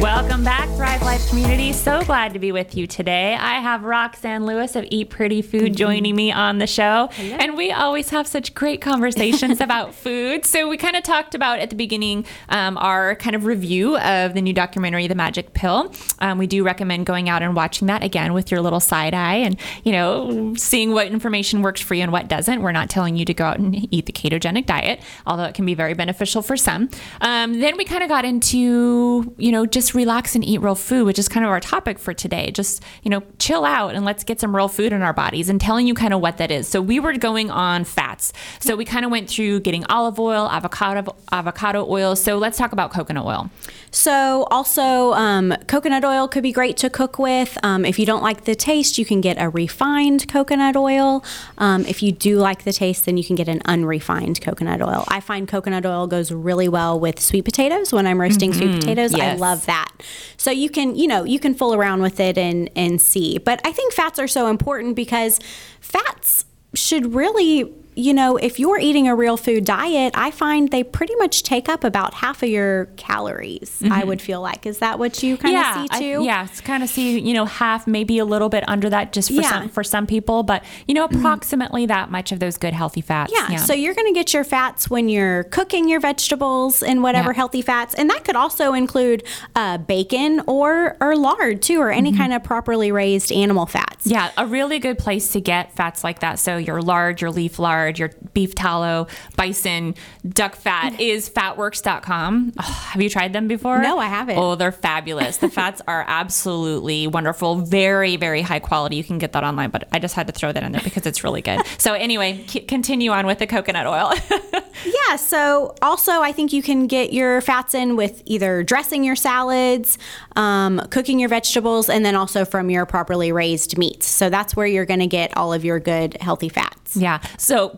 [0.00, 0.68] Welcome back,
[0.98, 1.72] Thrive Life community.
[1.72, 3.34] So glad to be with you today.
[3.34, 7.08] I have Roxanne Lewis of Eat Pretty Food joining me on the show.
[7.18, 10.44] And we always have such great conversations about food.
[10.44, 14.34] So we kind of talked about at the beginning um, our kind of review of
[14.34, 15.92] the new documentary, The Magic Pill.
[16.20, 19.36] Um, we do recommend going out and watching that again with your little side eye
[19.36, 22.60] and, you know, seeing what information works for you and what doesn't.
[22.60, 25.64] We're not telling you to go out and eat the ketogenic diet, although it can
[25.66, 26.88] be very beneficial for some.
[27.20, 30.87] Um, then we kind of got into, you know, just relax and eat real food,
[30.90, 32.50] which is kind of our topic for today.
[32.50, 35.60] Just, you know, chill out and let's get some real food in our bodies and
[35.60, 36.68] telling you kind of what that is.
[36.68, 38.32] So we were going on fats.
[38.60, 42.16] So we kind of went through getting olive oil, avocado avocado oil.
[42.16, 43.50] So let's talk about coconut oil.
[43.90, 47.56] So, also, um, coconut oil could be great to cook with.
[47.62, 51.24] Um, if you don't like the taste, you can get a refined coconut oil.
[51.56, 55.04] Um, if you do like the taste, then you can get an unrefined coconut oil.
[55.08, 59.14] I find coconut oil goes really well with sweet potatoes when I'm roasting sweet potatoes.
[59.14, 59.90] I love that.
[60.36, 63.38] So you can, you know, you can fool around with it and and see.
[63.38, 65.40] But I think fats are so important because
[65.80, 70.84] fats should really you know, if you're eating a real food diet, I find they
[70.84, 73.82] pretty much take up about half of your calories.
[73.90, 74.66] I would feel like.
[74.66, 76.24] Is that what you kind of yeah, see I- too?
[76.24, 79.28] yeah, it's kind of see, you know, half, maybe a little bit under that just
[79.28, 79.50] for Yeah.
[79.50, 83.32] some for some people, but you know, approximately that much of those good healthy fats.
[83.34, 87.30] Yeah, so you're going to get your fats when you're cooking your vegetables and whatever
[87.30, 87.36] Yeah.
[87.36, 89.24] healthy fats, and that could also include
[89.56, 94.06] uh, bacon or or lard too, or any kind of properly raised animal fats.
[94.06, 96.38] Yeah, a really good place to get fats like that.
[96.38, 99.94] So your lard, your leaf lard, your beef tallow, bison,
[100.28, 102.52] duck fat is fatworks.com.
[102.58, 103.78] Oh, have you tried them before?
[103.78, 104.36] No, I haven't.
[104.36, 105.36] Oh, they're fabulous.
[105.36, 107.56] The fats are absolutely wonderful.
[107.56, 108.96] Very, very high quality.
[108.96, 111.06] You can get that online, but I just had to throw that in there because
[111.06, 111.60] it's really good.
[111.78, 114.12] So anyway, c- continue on with the coconut oil.
[114.84, 119.16] Yeah, so also I think you can get your fats in with either dressing your
[119.16, 119.98] salads,
[120.36, 124.06] um, cooking your vegetables, and then also from your properly raised meats.
[124.06, 126.96] So that's where you're going to get all of your good healthy fats.
[126.96, 127.20] yeah.
[127.38, 127.77] So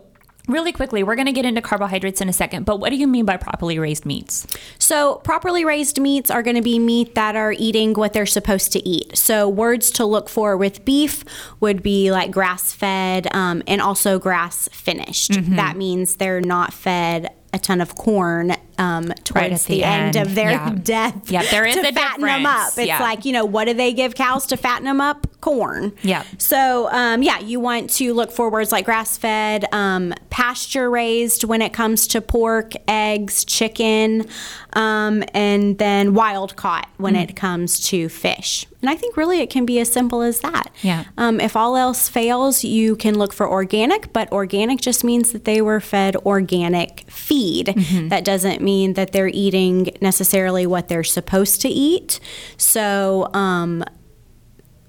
[0.51, 3.07] really quickly, we're going to get into carbohydrates in a second, but what do you
[3.07, 4.47] mean by properly raised meats?
[4.79, 8.71] So, properly raised meats are going to be meat that are eating what they're supposed
[8.73, 9.17] to eat.
[9.17, 11.23] So, words to look for with beef
[11.59, 15.31] would be like grass fed um, and also grass finished.
[15.31, 15.55] Mm-hmm.
[15.55, 20.15] That means they're not fed a ton of corn um, towards Right the, the end,
[20.15, 20.75] of their Yeah.
[20.83, 21.29] death.
[21.31, 22.67] Yep, there is to a fatten them up.
[22.77, 22.99] It's Yeah.
[23.01, 25.27] like you know what do they give cows to fatten them up?
[25.41, 25.91] Corn.
[26.03, 26.25] Yep.
[26.37, 31.43] So um, yeah, you want to look for words like grass fed, um, pasture raised
[31.43, 34.25] when it comes to pork, eggs, chicken,
[34.73, 37.23] um, and then wild caught when Mm.
[37.23, 38.65] it comes to fish.
[38.81, 40.71] And I think really it can be as simple as that.
[40.81, 41.03] Yeah.
[41.17, 45.45] Um, if all else fails, you can look for organic, but organic just means that
[45.45, 47.67] they were fed organic feed.
[47.67, 48.07] Mm-hmm.
[48.09, 52.19] That doesn't mean that they're eating necessarily what they're supposed to eat.
[52.57, 53.83] So, um,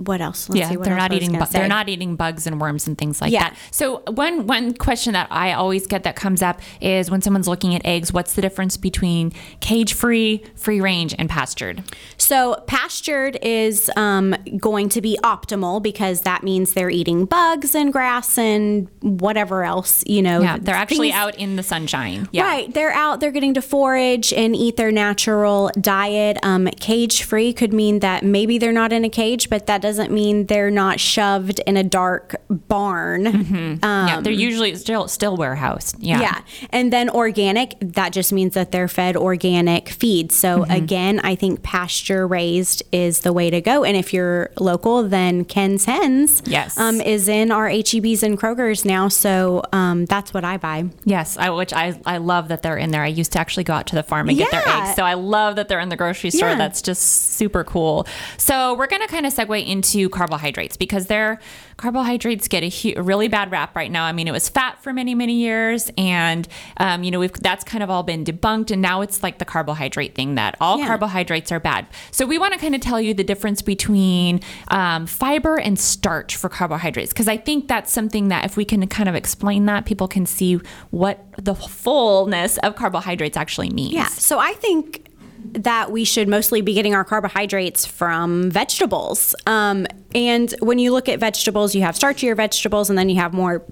[0.04, 0.48] what else?
[0.48, 1.32] Let's yeah, see, what they're not eating.
[1.38, 3.50] Bu- they're not eating bugs and worms and things like Yeah.
[3.50, 3.56] that.
[3.70, 7.74] So one one question that I always get that comes up is when someone's looking
[7.74, 11.82] at eggs, what's the difference between cage free, free range, and pastured?
[12.16, 17.92] So pastured is um, going to be optimal because that means they're eating bugs and
[17.92, 20.40] grass and whatever else you know.
[20.40, 22.28] Yeah, they're actually things- out in the sunshine.
[22.32, 22.44] Yeah.
[22.44, 23.20] Right, they're out.
[23.20, 26.38] They're getting to forage and eat their natural diet.
[26.42, 29.91] Um, cage free could mean that maybe they're not in a cage, but that doesn't
[30.10, 33.26] mean they're not shoved in a dark barn.
[33.26, 35.96] Um, yeah, they're usually still still warehoused.
[36.00, 36.20] Yeah.
[36.20, 36.40] yeah.
[36.70, 40.32] And then organic, that just means that they're fed organic feed.
[40.32, 40.70] So Mm-hmm.
[40.70, 43.84] again, I think pasture raised is the way to go.
[43.84, 46.76] And if you're local, then Ken's Hens Yes.
[46.78, 49.08] um, is in our HEBs and Kroger's now.
[49.08, 50.84] So um, that's what I buy.
[51.04, 53.02] Yes, I, which I, I love that they're in there.
[53.02, 54.86] I used to actually go out to the farm and get their Yeah.
[54.88, 54.96] eggs.
[54.96, 56.50] So I love that they're in the grocery store.
[56.50, 56.56] Yeah.
[56.58, 57.02] That's just
[57.34, 58.06] super cool.
[58.36, 61.40] So we're going to kind of segue into carbohydrates because they're
[61.78, 64.04] carbohydrates get a, hu- a really bad rap right now.
[64.04, 67.64] I mean, it was fat for many, many years, and um, you know we've that's
[67.64, 70.86] kind of all been debunked, and now it's like the carbohydrate thing that all Yeah.
[70.86, 71.86] carbohydrates are bad.
[72.12, 76.36] So we want to kind of tell you the difference between um, fiber and starch
[76.36, 79.84] for carbohydrates because I think that's something that if we can kind of explain that,
[79.86, 83.92] people can see what the fullness of carbohydrates actually means.
[83.92, 84.06] Yeah.
[84.06, 85.08] So I think
[85.44, 89.34] that we should mostly be getting our carbohydrates from vegetables.
[89.46, 93.32] Um, and when you look at vegetables, you have starchier vegetables and then you have
[93.32, 93.64] more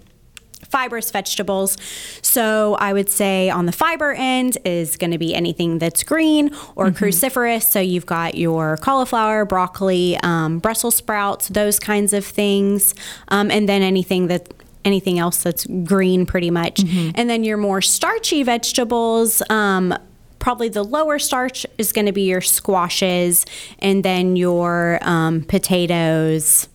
[0.69, 1.77] fibrous vegetables.
[2.23, 6.55] So I would say on the fiber end is going to be anything that's green
[6.77, 7.65] or cruciferous.
[7.65, 12.95] So you've got your cauliflower, broccoli, um, Brussels sprouts, those kinds of things,
[13.29, 14.55] um, and then anything that
[14.85, 16.81] anything else that's green pretty much.
[17.15, 19.43] And then your more starchy vegetables.
[19.51, 19.95] Um,
[20.41, 23.47] Probably the lower starch is going to be your squashes,
[23.79, 26.69] and then your um, potatoes,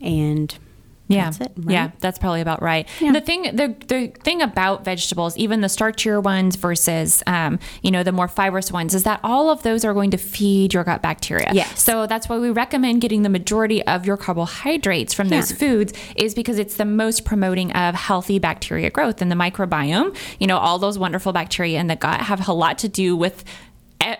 [0.00, 0.58] and
[1.06, 1.72] Yeah, That's it, right?
[1.72, 2.88] yeah, that's probably about right.
[2.98, 3.12] Yeah.
[3.12, 8.02] The thing, the the thing about vegetables, even the starchier ones versus, um, you know,
[8.02, 11.02] the more fibrous ones, is that all of those are going to feed your gut
[11.02, 11.50] bacteria.
[11.52, 11.82] Yes.
[11.82, 16.34] So that's why we recommend getting the majority of your carbohydrates from those foods, is
[16.34, 20.16] because it's the most promoting of healthy bacteria growth in the microbiome.
[20.40, 23.44] You know, all those wonderful bacteria in the gut have a lot to do with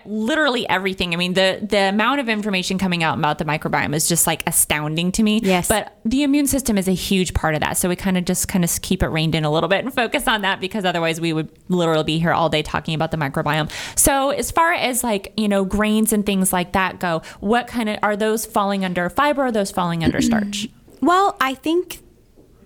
[0.05, 1.13] literally everything.
[1.13, 4.43] I mean, the the amount of information coming out about the microbiome is just like
[4.47, 5.39] astounding to me.
[5.43, 5.67] Yes.
[5.67, 7.77] But the immune system is a huge part of that.
[7.77, 9.93] So we kind of just kind of keep it reined in a little bit and
[9.93, 13.17] focus on that because otherwise we would literally be here all day talking about the
[13.17, 13.71] microbiome.
[13.97, 17.89] So as far as like, you know, grains and things like that go, what kind
[17.89, 20.67] of are those falling under fiber or are those falling under starch?
[21.01, 22.01] Well, I think,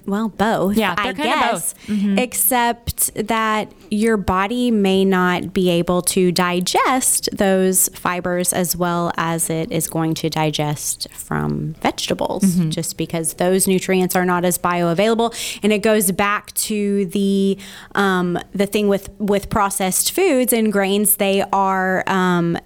[0.09, 0.75] well, both.
[0.75, 1.87] Yeah, they're I guess, both.
[1.87, 2.17] Mm-hmm.
[2.19, 9.49] except that your body may not be able to digest those fibers as well as
[9.49, 12.69] it is going to digest from vegetables, Mm-hmm.
[12.71, 15.33] just because those nutrients are not as bioavailable.
[15.63, 17.57] And it goes back to the
[17.95, 21.17] um, the thing with with processed foods and grains.
[21.17, 22.57] They are um,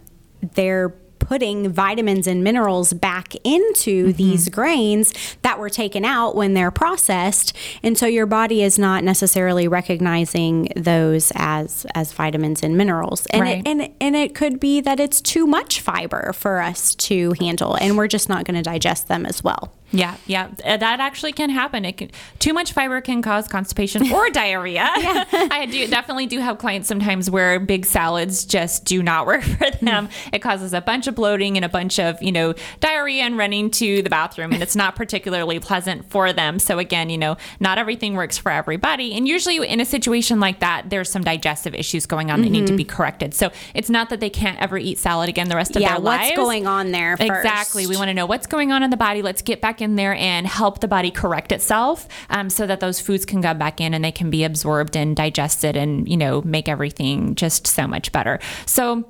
[0.56, 0.94] they're
[1.34, 4.17] putting vitamins and minerals back into mm-hmm.
[4.17, 7.58] these grains that were taken out when they're processed.
[7.82, 13.26] And so your body is not necessarily recognizing those as as vitamins and minerals.
[13.32, 13.58] And Right.
[13.58, 17.74] it, and and it could be that it's too much fiber for us to handle
[17.74, 21.32] and we're just not going to digest them as well Yeah, yeah, Uh, that actually
[21.34, 21.86] can happen.
[21.86, 24.90] It can, too much fiber can cause constipation or diarrhea.
[24.92, 29.70] I do definitely do have clients sometimes where big salads just do not work for
[29.70, 30.10] them.
[30.34, 33.70] It causes a bunch of bloating and a bunch of you know diarrhea and running
[33.72, 36.58] to the bathroom, and it's not particularly pleasant for them.
[36.60, 40.60] So again, you know, not everything works for everybody, and usually in a situation like
[40.60, 43.34] that, there's some digestive issues going on that need to be corrected.
[43.34, 46.02] So it's not that they can't ever eat salad again the rest of Yeah, their
[46.02, 47.88] what's going on there Exactly.
[47.88, 49.22] We want to know what's going on in the body.
[49.22, 53.00] Let's get back in there and help the body correct itself um, so that those
[53.00, 56.41] foods can go back in and they can be absorbed and digested and, you know,
[56.41, 58.39] make everything just so much better.
[58.65, 59.08] So,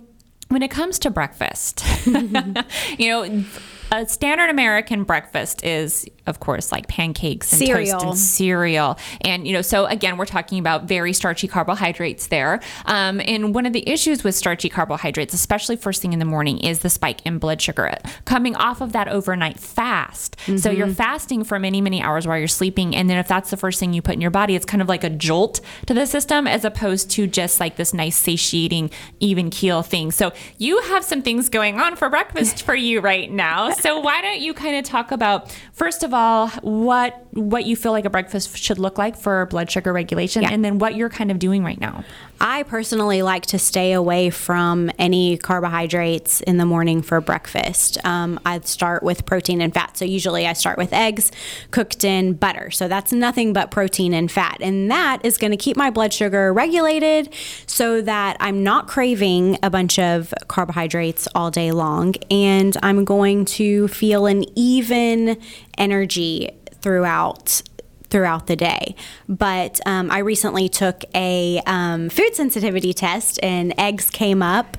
[0.50, 3.44] when it comes to breakfast, you know,
[3.92, 8.10] a standard American breakfast is, of course, like pancakes and toast Cereal.
[8.10, 9.00] and cereal.
[9.22, 12.62] And, you know, so again, we're talking about very starchy carbohydrates there.
[12.86, 16.60] Um, and one of the issues with starchy carbohydrates, especially first thing in the morning,
[16.60, 17.84] is the spike in blood sugar
[18.26, 20.38] coming off of that overnight fast.
[20.58, 22.96] So you're fasting for many, many hours while you're sleeping.
[22.96, 24.88] And then if that's the first thing you put in your body, it's kind of
[24.88, 29.50] like a jolt to the system as opposed to just like this nice satiating, even
[29.50, 30.12] keel thing.
[30.12, 33.72] So you have some things going on for breakfast for you right now.
[33.72, 37.92] So why don't you kind of talk about, first of all, what what you feel
[37.92, 40.50] like a breakfast should look like for blood sugar regulation Yeah.
[40.52, 42.04] and then what you're kind of doing right now.
[42.46, 47.98] I personally like to stay away from any carbohydrates in the morning for breakfast.
[48.04, 49.96] Um, I start with protein and fat.
[49.96, 51.32] So usually I start with eggs
[51.72, 52.70] cooked in butter.
[52.70, 54.58] So that's nothing but protein and fat.
[54.60, 57.34] And that is going to keep my blood sugar regulated
[57.66, 62.14] so that I'm not craving a bunch of carbohydrates all day long.
[62.30, 65.38] And I'm going to feel an even
[65.78, 66.50] energy
[66.82, 67.62] throughout
[68.14, 68.96] throughout the day.
[69.28, 74.78] But um, I recently took a um, food sensitivity test and eggs came up.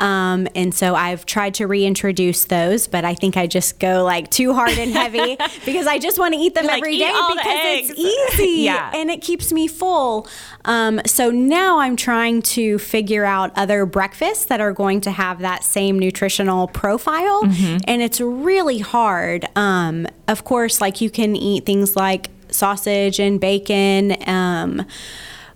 [0.00, 4.28] Um, and so I've tried to reintroduce those, but I think I just go like
[4.32, 7.44] too hard and heavy because I just want to eat them every eat day because
[7.54, 7.90] it's
[8.40, 8.90] easy Yeah.
[8.92, 10.26] and it keeps me full.
[10.64, 15.38] Um, so now I'm trying to figure out other breakfasts that are going to have
[15.38, 17.44] that same nutritional profile.
[17.44, 17.76] Mm-hmm.
[17.86, 19.46] And it's really hard.
[19.54, 24.16] Um, of course, like you can eat things like sausage and bacon.
[24.28, 24.86] Um,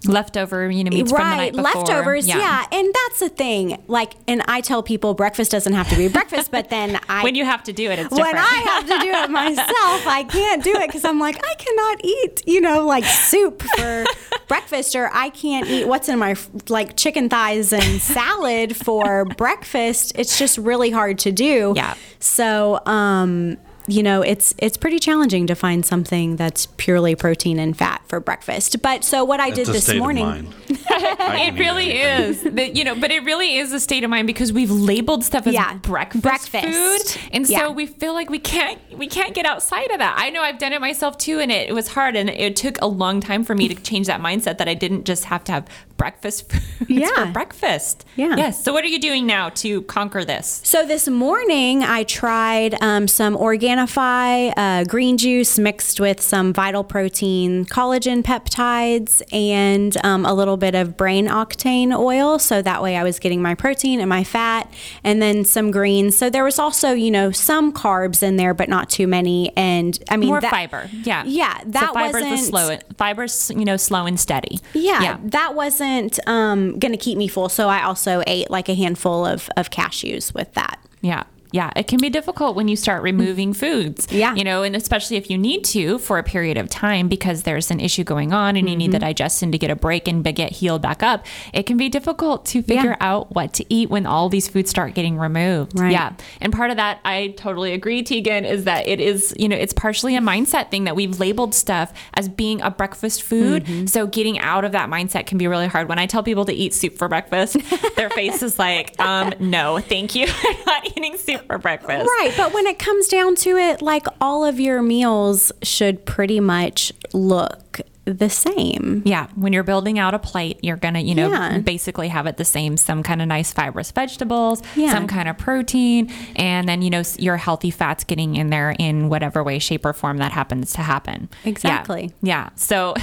[0.05, 1.83] leftover, you know, meats from the right night before.
[1.83, 2.65] leftovers yeah.
[2.71, 6.51] and that's the thing like and i tell people breakfast doesn't have to be breakfast
[6.51, 8.37] but then i When you have to do it, it's when.
[8.37, 12.05] I have to do it myself, I can't do it because I'm like, I cannot
[12.05, 14.05] eat, you know, like soup for
[14.49, 16.37] breakfast, or I can't eat what's in my
[16.69, 20.13] like chicken thighs and salad for breakfast.
[20.15, 21.73] It's just really hard to do.
[21.75, 21.95] Yeah.
[22.21, 27.77] So, um, you know, it's it's pretty challenging to find something that's purely protein and
[27.77, 28.83] fat for breakfast.
[28.83, 30.53] But so what I did That's a this morning.
[30.90, 31.16] Mind.
[31.20, 32.31] I it really anything.
[32.49, 32.55] is.
[32.55, 35.46] The- you know, but it really is a state of mind because we've labeled stuff
[35.46, 36.64] as Yeah, breakfast, breakfast.
[36.66, 37.61] food, and Yeah.
[37.61, 40.14] so we feel like we can't we can't get outside of that.
[40.18, 42.81] I know I've done it myself too, and it, it was hard, and it took
[42.81, 45.53] a long time for me to change that mindset that I didn't just have to
[45.53, 47.09] have breakfast foods Yeah.
[47.27, 48.05] for breakfast.
[48.16, 48.37] Yeah.
[48.37, 48.62] Yes.
[48.62, 50.61] So what are you doing now to conquer this?
[50.65, 56.85] So this morning I tried um, some Organifi uh, green juice mixed with some Vital
[56.85, 62.38] Protein collagen peptides and um, a little bit of brain octane oil.
[62.38, 64.72] So that way I was getting my protein and my fat,
[65.02, 66.16] and then some greens.
[66.16, 69.52] So there was also you know some carbs in there, but not too many.
[69.56, 70.88] And I mean More that- fiber.
[71.02, 71.24] Yeah.
[71.24, 71.60] yeah.
[71.66, 72.77] That so fiber's wasn't slow.
[72.96, 74.60] Fiber's you know slow and steady.
[74.74, 77.48] yeah, that wasn't um, going to keep me full.
[77.48, 80.79] So I also ate like a handful of, of cashews with that.
[81.00, 81.24] Yeah.
[81.53, 84.07] Yeah, it can be difficult when you start removing foods.
[84.11, 84.35] Yeah.
[84.35, 87.71] You know, and especially if you need to for a period of time because there's
[87.71, 88.79] an issue going on and you Mm-hmm.
[88.79, 91.25] need the digestion to get a break and get healed back up.
[91.55, 92.97] It can be difficult to figure Yeah.
[93.01, 95.79] out what to eat when all these foods start getting removed.
[95.79, 95.92] Right.
[95.92, 96.13] Yeah.
[96.40, 99.73] And part of that, I totally agree, Tegan, is that it is, you know, it's
[99.73, 103.65] partially a mindset thing that we've labeled stuff as being a breakfast food.
[103.65, 103.87] Mm-hmm.
[103.87, 105.88] So getting out of that mindset can be really hard.
[105.88, 107.57] When I tell people to eat soup for breakfast,
[107.97, 110.27] their face is like, um, no, thank you.
[110.44, 112.07] I'm not eating soup for breakfast.
[112.19, 116.40] Right, but when it comes down to it, like all of your meals should pretty
[116.40, 119.03] much look the same.
[119.05, 121.59] Yeah, when you're building out a plate, you're gonna, you know, Yeah.
[121.59, 122.77] basically have it the same.
[122.77, 124.92] Some kind of nice fibrous vegetables, Yeah.
[124.92, 129.09] some kind of protein, and then you know your healthy fats getting in there in
[129.09, 131.29] whatever way, shape, or form that happens to happen.
[131.44, 132.13] Exactly.
[132.23, 132.51] Yeah.
[132.55, 132.94] So,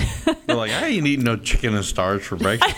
[0.47, 2.73] They're like, I ain't eating no chicken and starch for breakfast.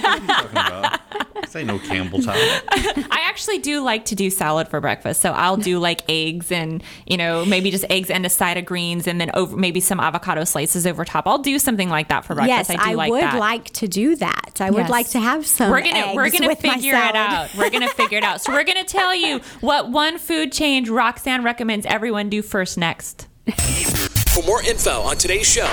[1.55, 2.15] What are you talking about?
[2.15, 2.25] This ain't no Campbell's
[3.05, 3.07] house.
[3.11, 5.21] I actually do like to do salad for breakfast.
[5.21, 8.65] So I'll do like eggs and you know maybe just eggs and a side of
[8.65, 11.27] greens, and then over maybe some avocado slices over top.
[11.27, 12.69] I'll do something like that for breakfast.
[12.69, 13.39] Yes, I, do I, like would that.
[13.39, 14.57] like to do that.
[14.59, 15.71] I would like to have some.
[15.71, 17.53] we're gonna we're gonna with figure it out.
[17.57, 18.41] We're gonna figure it out.
[18.41, 23.27] So we're gonna tell you what one food change Roxanne recommends everyone do first next.
[24.35, 25.65] For more info on today's show,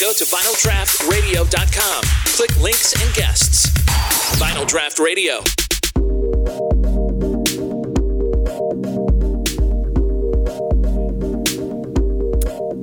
[0.00, 2.04] go to vinyldraughtradio.com.
[2.34, 3.68] Click links and guests.
[4.40, 5.44] Vinyl Draught Radio.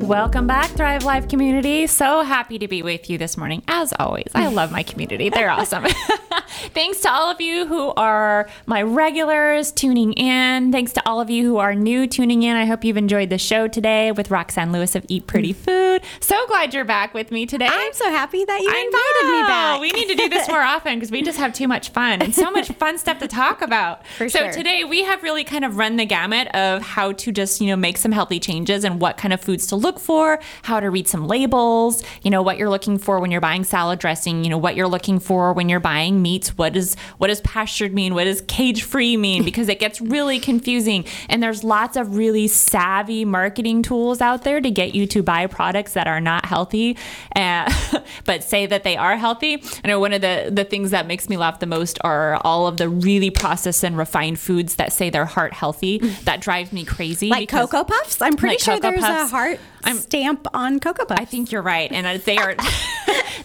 [0.10, 1.86] Welcome back, Thrive Life community.
[1.86, 3.62] So happy to be with you this morning.
[3.68, 5.30] As always, I love my community.
[5.30, 5.86] They're awesome.
[6.74, 10.72] Thanks to all of you who are my regulars tuning in.
[10.72, 12.57] Thanks to all of you who are new tuning in.
[12.57, 15.57] I hope you've enjoyed the show today with Roxanne Lewis of Eat Pretty mm.
[15.57, 16.01] Food.
[16.22, 17.68] So glad you're back with me today.
[17.70, 19.80] I'm so happy that you I invited me back.
[19.80, 22.34] We need to do this more often because we just have too much fun and
[22.34, 24.07] so much fun stuff to talk about.
[24.18, 24.51] For so sure.
[24.51, 27.76] today we have really kind of run the gamut of how to just, you know,
[27.76, 31.08] make some healthy changes and what kind of foods to look for, how to read
[31.08, 34.58] some labels, you know, what you're looking for when you're buying salad dressing, you know,
[34.58, 38.24] what you're looking for when you're buying meats, what is what does pastured mean, what
[38.24, 43.82] does cage-free mean because it gets really confusing and there's lots of really savvy marketing
[43.84, 46.97] tools out there to get you to buy products that are not healthy
[47.36, 47.72] uh,
[48.26, 49.62] but say that they are healthy.
[49.84, 52.68] I know one of the the things that makes me laugh the most are all
[52.68, 55.97] of the really processed and refined foods that say they're heart healthy.
[56.24, 57.30] That drives me crazy.
[57.30, 58.22] like Cocoa Puffs.
[58.22, 59.32] I'm pretty Like sure Cocoa there's Puffs.
[59.32, 61.21] a heart I'm- stamp on Cocoa Puffs.
[61.21, 62.55] I think you're right, and uh, they are.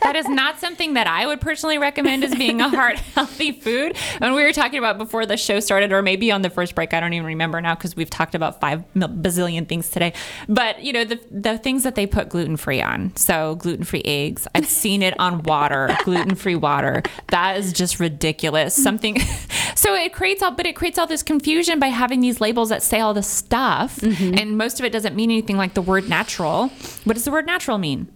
[0.02, 3.96] that is not something that I would personally recommend as being a heart healthy food.
[4.20, 6.92] And we were talking about before the show started, or maybe on the first break.
[6.92, 10.12] I don't even remember now because we've talked about five bazillion things today.
[10.48, 13.14] But you know the the things that they put gluten free on.
[13.16, 14.46] So gluten free eggs.
[14.54, 17.02] I've seen it on water, gluten free water.
[17.28, 18.74] That is just ridiculous.
[18.74, 19.18] Something.
[19.74, 22.82] so it creates all, but it creates all this confusion by having these labels that
[22.82, 26.23] say all this stuff, and most of it doesn't mean anything like the word natural.
[27.04, 28.08] What does the word natural mean?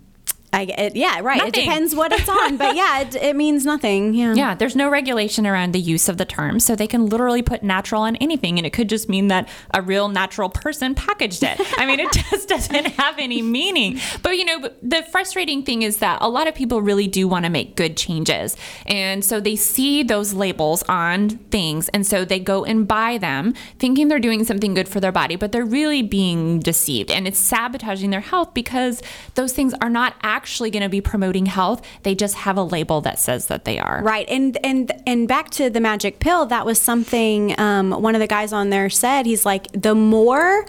[0.52, 1.36] I, it, yeah, right.
[1.38, 1.48] Nothing.
[1.48, 4.14] It depends what it's on, but yeah, it, it means nothing.
[4.14, 4.28] Yeah.
[4.38, 7.64] Yeah, there's no regulation around the use of the term, so they can literally put
[7.64, 11.60] natural on anything, and it could just mean that a real natural person packaged it.
[11.76, 13.98] I mean, it just doesn't have any meaning.
[14.22, 17.46] But you know, the frustrating thing is that a lot of people really do want
[17.46, 22.38] to make good changes, and so they see those labels on things, and so they
[22.38, 26.02] go and buy them, thinking they're doing something good for their body, but they're really
[26.02, 29.02] being deceived, and it's sabotaging their health because
[29.34, 31.84] those things are not actually going to be promoting health.
[32.02, 34.02] They just have a label that says that they are.
[34.02, 36.46] Right, and and and back to the magic pill.
[36.46, 39.26] That was something um, one of the guys on there said.
[39.26, 40.66] He's like, the more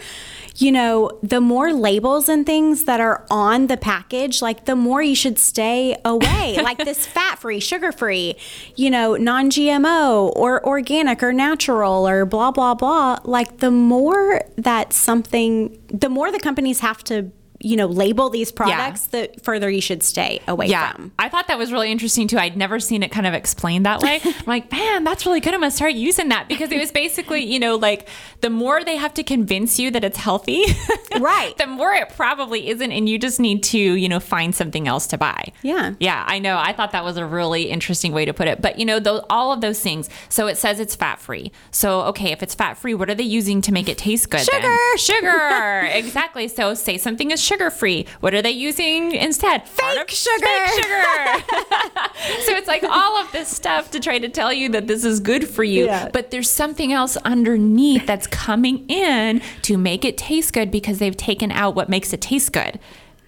[0.59, 5.01] you know, the more labels and things that are on the package, like the more
[5.01, 6.57] you should stay away.
[6.63, 8.35] like this fat free, sugar free,
[8.75, 13.19] you know, non GMO or organic or natural or blah, blah, blah.
[13.23, 18.51] Like the more that something, the more the companies have to you know label these
[18.51, 19.27] products yeah.
[19.27, 20.93] the further you should stay away yeah.
[20.93, 21.11] from.
[21.19, 22.37] I thought that was really interesting too.
[22.37, 24.21] I'd never seen it kind of explained that way.
[24.25, 25.53] I'm like man that's really good.
[25.53, 26.47] I'm gonna start using that.
[26.47, 28.07] Because it was basically you know like
[28.41, 30.63] the more they have to convince you that it's healthy
[31.19, 31.57] right.
[31.57, 35.07] the more it probably isn't and you just need to you know find something else
[35.07, 35.51] to buy.
[35.61, 35.93] Yeah.
[35.99, 36.57] Yeah i know.
[36.57, 38.61] I thought that was a really interesting way to put it.
[38.61, 40.09] But you know those, all of those things.
[40.29, 43.23] So it says it's fat free so okay if it's fat free what are they
[43.23, 44.61] using to make it taste good sugar!
[44.61, 44.97] Then?
[44.97, 45.89] sugar!
[45.99, 46.47] Exactly.
[46.47, 48.05] So say something is sugar free.
[48.19, 49.67] What are they using instead?
[49.67, 50.45] Fake sugar.
[50.45, 51.43] Fake sugar.
[52.43, 55.19] so it's like all of this stuff to try to tell you that this is
[55.19, 56.09] good for you, yeah.
[56.13, 61.17] but there's something else underneath that's coming in to make it taste good because they've
[61.17, 62.79] taken out what makes it taste good.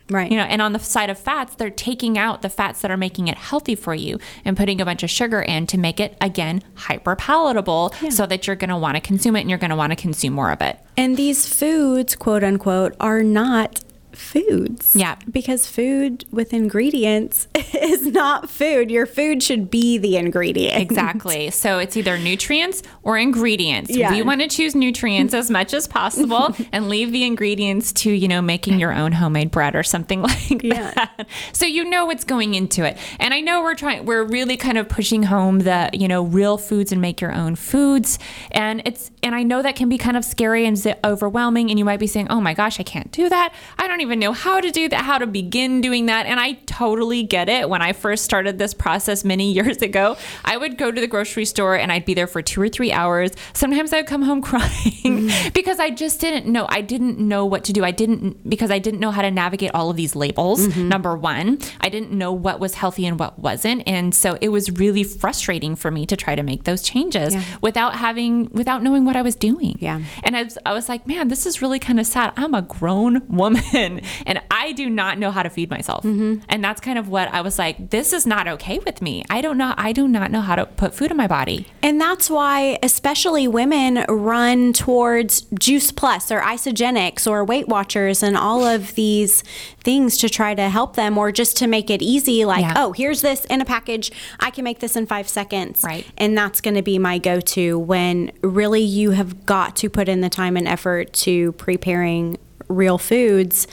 [0.09, 0.29] Right.
[0.29, 2.97] You know, and on the side of fats, they're taking out the fats that are
[2.97, 6.17] making it healthy for you and putting a bunch of sugar in to make it
[6.19, 8.09] again hyper palatable yeah.
[8.09, 9.95] so that you're going to want to consume it and you're going to want to
[9.95, 10.77] consume more of it.
[10.97, 13.79] And these foods, quote unquote, are not
[14.21, 14.95] foods.
[14.95, 15.15] Yeah.
[15.29, 18.91] Because food with ingredients is not food.
[18.91, 20.81] Your food should be the ingredient.
[20.81, 21.51] Exactly.
[21.61, 23.91] So it's either nutrients or ingredients.
[23.91, 24.11] Yeah.
[24.11, 28.27] We want to choose nutrients as much as possible and leave the ingredients to, you
[28.27, 30.91] know, making your own homemade bread or something like yeah.
[30.91, 31.27] that.
[31.51, 32.97] So you know what's going into it.
[33.19, 36.57] And I know we're trying we're really kind of pushing home the, you know, real
[36.57, 38.17] foods and make your own foods.
[38.51, 41.85] And it's and I know that can be kind of scary and overwhelming and you
[41.85, 43.53] might be saying, "Oh my gosh, I can't do that.
[43.77, 46.25] I don't even know how to do that, how to begin doing that.
[46.25, 47.69] And I totally get it.
[47.69, 51.45] When I first started this process many years ago, I would go to the grocery
[51.45, 53.31] store and I'd be there for two or three hours.
[53.53, 55.49] Sometimes I'd come home crying mm-hmm.
[55.53, 56.65] because I just didn't know.
[56.69, 57.83] I didn't know what to do.
[57.83, 60.67] I didn't, because I didn't know how to navigate all of these labels.
[60.67, 60.89] Mm-hmm.
[60.89, 63.83] Number one, I didn't know what was healthy and what wasn't.
[63.87, 67.43] And so it was really frustrating for me to try to make those changes yeah.
[67.61, 69.77] without having, without knowing what I was doing.
[69.79, 70.01] Yeah.
[70.23, 72.33] And I was, I was like, man, this is really kind of sad.
[72.37, 73.90] I'm a grown woman
[74.25, 76.03] and I do not know how to feed myself.
[76.03, 76.43] Mm-hmm.
[76.49, 79.23] And that's kind of what I was like, this is not okay with me.
[79.29, 79.73] I don't know.
[79.77, 81.67] I do not know how to put food in my body.
[81.81, 88.37] And that's why, especially women, run towards Juice Plus or Isagenix or Weight Watchers and
[88.37, 89.43] all of these
[89.83, 92.45] things to try to help them or just to make it easy.
[92.45, 92.73] Like, yeah.
[92.77, 94.11] oh, here's this in a package.
[94.39, 95.83] I can make this in five seconds.
[95.83, 96.05] Right.
[96.17, 100.07] And that's going to be my go to when really you have got to put
[100.07, 102.37] in the time and effort to preparing
[102.71, 103.67] real foods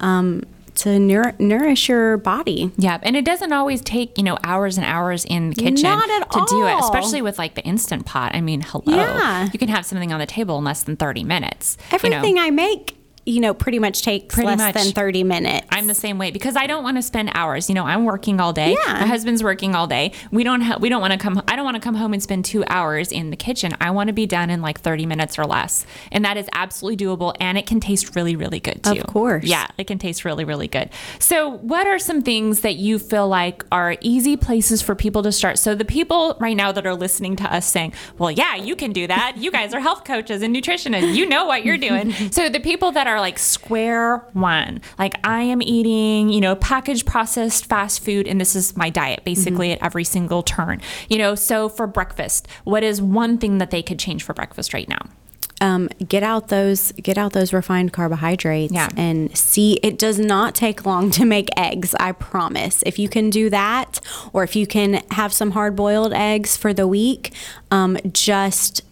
[0.00, 0.42] um,
[0.76, 2.72] to nour- nourish your body.
[2.76, 6.26] Yeah, and it doesn't always take you know hours and hours in the kitchen to
[6.30, 6.46] all.
[6.46, 8.34] do it, especially with like the instant pot.
[8.34, 9.48] I mean, hello, yeah.
[9.52, 11.76] you can have something on the table in less than thirty minutes.
[11.90, 12.42] Everything you know?
[12.42, 12.96] I make
[13.26, 14.74] you know, pretty much takes pretty less much.
[14.74, 15.66] than 30 minutes.
[15.70, 17.68] I'm the same way because I don't want to spend hours.
[17.68, 18.72] You know, I'm working all day.
[18.72, 18.92] Yeah.
[19.00, 20.12] My husband's working all day.
[20.30, 22.22] We don't ha- we don't want to come I don't want to come home and
[22.22, 23.74] spend 2 hours in the kitchen.
[23.80, 25.86] I want to be done in like 30 minutes or less.
[26.12, 29.00] And that is absolutely doable and it can taste really really good too.
[29.00, 29.44] Of course.
[29.44, 30.90] Yeah, it can taste really really good.
[31.18, 35.32] So, what are some things that you feel like are easy places for people to
[35.32, 35.58] start?
[35.58, 38.92] So, the people right now that are listening to us saying, "Well, yeah, you can
[38.92, 39.36] do that.
[39.38, 41.14] You guys are health coaches and nutritionists.
[41.14, 44.80] You know what you're doing." so, the people that are like square square one.
[44.98, 49.24] Like I am eating, you know, packaged processed fast food and this is my diet
[49.24, 49.82] basically mm-hmm.
[49.82, 50.80] at every single turn.
[51.08, 54.74] You know, so for breakfast, what is one thing that they could change for breakfast
[54.74, 55.00] right now?
[55.60, 58.88] Um, get out those get out those refined carbohydrates yeah.
[58.96, 63.30] and see it does not take long to make eggs i promise if you can
[63.30, 64.00] do that
[64.32, 67.32] or if you can have some hard boiled eggs for the week
[67.70, 68.82] um, just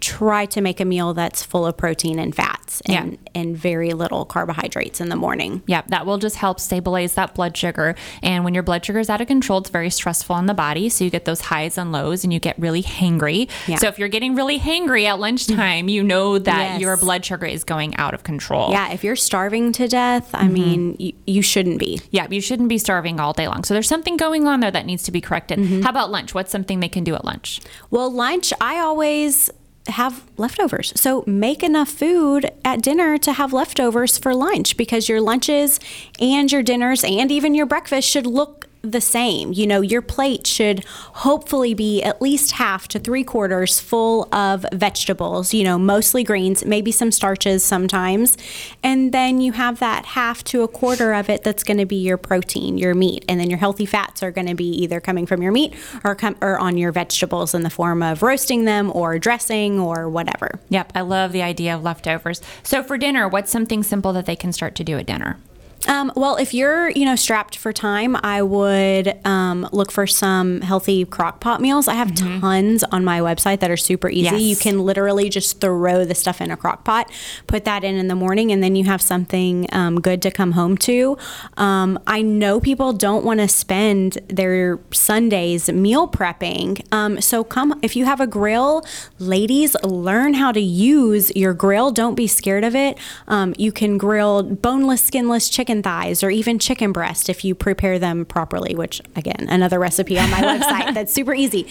[0.00, 3.18] try to make a meal that's full of protein and fats and, yeah.
[3.34, 5.62] and very little carbohydrates in the morning.
[5.66, 7.94] Yeah, that will just help stabilize that blood sugar.
[8.22, 10.88] And when your blood sugar is out of control, it's very stressful on the body.
[10.88, 13.50] So you get those highs and lows and you get really hangry.
[13.66, 13.76] Yeah.
[13.76, 16.80] So if you're getting really hangry at lunchtime, you know that yes.
[16.80, 18.70] your blood sugar is going out of control.
[18.70, 20.52] Yeah, if you're starving to death, I mm-hmm.
[20.52, 22.00] mean, you, you, shouldn't be.
[22.10, 23.64] Yeah, you shouldn't be starving all day long.
[23.64, 25.58] So there's something going on there that needs to be corrected.
[25.58, 25.82] Mm-hmm.
[25.82, 26.34] How about lunch?
[26.34, 27.60] What's something they can do at lunch?
[27.90, 29.50] Well, lunch, I always
[29.90, 30.92] have leftovers.
[30.96, 35.80] So make enough food at dinner to have leftovers for lunch because your lunches
[36.20, 39.52] and your dinners and even your breakfast should look the same.
[39.52, 44.64] You know, your plate should hopefully be at least half to three quarters full of
[44.72, 48.36] vegetables, you know, mostly greens, maybe some starches sometimes.
[48.82, 51.96] And then you have that half to a quarter of it that's going to be
[51.96, 53.24] your protein, your meat.
[53.28, 55.74] And then your healthy fats are going to be either coming from your meat
[56.04, 60.08] or, com- or on your vegetables in the form of roasting them or dressing or
[60.08, 60.60] whatever.
[60.68, 62.40] Yep, I love the idea of leftovers.
[62.62, 65.38] So for dinner, what's something simple that they can start to do at dinner?
[65.86, 70.60] Um, well, if you're, you know, strapped for time, I would um, look for some
[70.60, 71.86] healthy crock pot meals.
[71.88, 72.40] I have mm-hmm.
[72.40, 74.36] tons on my website that are super easy.
[74.36, 74.40] Yes.
[74.40, 77.10] You can literally just throw the stuff in a crock pot,
[77.46, 80.52] put that in in the morning, and then you have something um, good to come
[80.52, 81.16] home to.
[81.56, 86.84] Um, I know people don't want to spend their Sundays meal prepping.
[86.92, 88.84] Um, so come, if you have a grill,
[89.18, 91.92] ladies, learn how to use your grill.
[91.92, 92.98] Don't be scared of it.
[93.28, 97.54] Um, you can grill boneless, skinless chicken chicken thighs or even chicken breast if you
[97.54, 101.66] prepare them properly, which again, another recipe on my website that's super easy.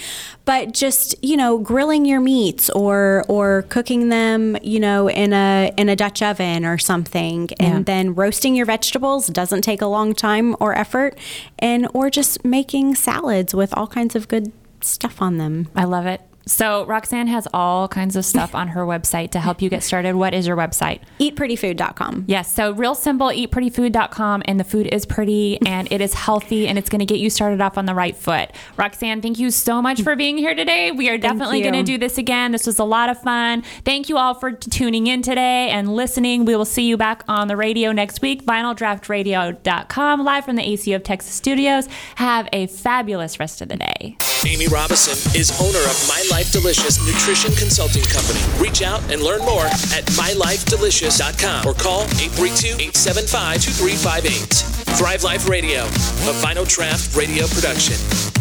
[0.46, 5.74] But just, you know, grilling your meats or or cooking them, you know, in a
[5.78, 7.82] in a Dutch oven or something and yeah.
[7.84, 11.18] then roasting your vegetables doesn't take a long time or effort
[11.58, 15.70] and or just making salads with all kinds of good stuff on them.
[15.76, 16.22] I love it.
[16.48, 20.16] So Roxanne has all kinds of stuff on her website to help you get started.
[20.16, 21.02] What is your website?
[21.20, 22.26] Eatprettyfood.com.
[22.28, 22.54] Yes.
[22.54, 24.44] So real simple, eatprettyfood.com.
[24.46, 27.30] And the food is pretty and it is healthy and it's going to get you
[27.30, 28.52] started off on the right foot.
[28.78, 30.92] Roxanne, thank you so much for being here today.
[30.92, 32.52] We are definitely going to do this again.
[32.52, 33.64] This was a lot of fun.
[33.84, 36.46] Thank you all for tuning in today and listening.
[36.46, 38.46] We will see you back on the radio next week.
[38.46, 41.88] VinylDraughtRadio.com, live from the ACO of Texas studios.
[42.16, 44.18] Have a fabulous rest of the day.
[44.46, 48.40] Amy Robison is owner of My Life Delicious Nutrition Consulting Company.
[48.62, 54.98] Reach out and learn more at mylifedelicious.com or call 832-875-2358.
[54.98, 58.37] Thrive Life Radio, a Vinyl Draught radio production.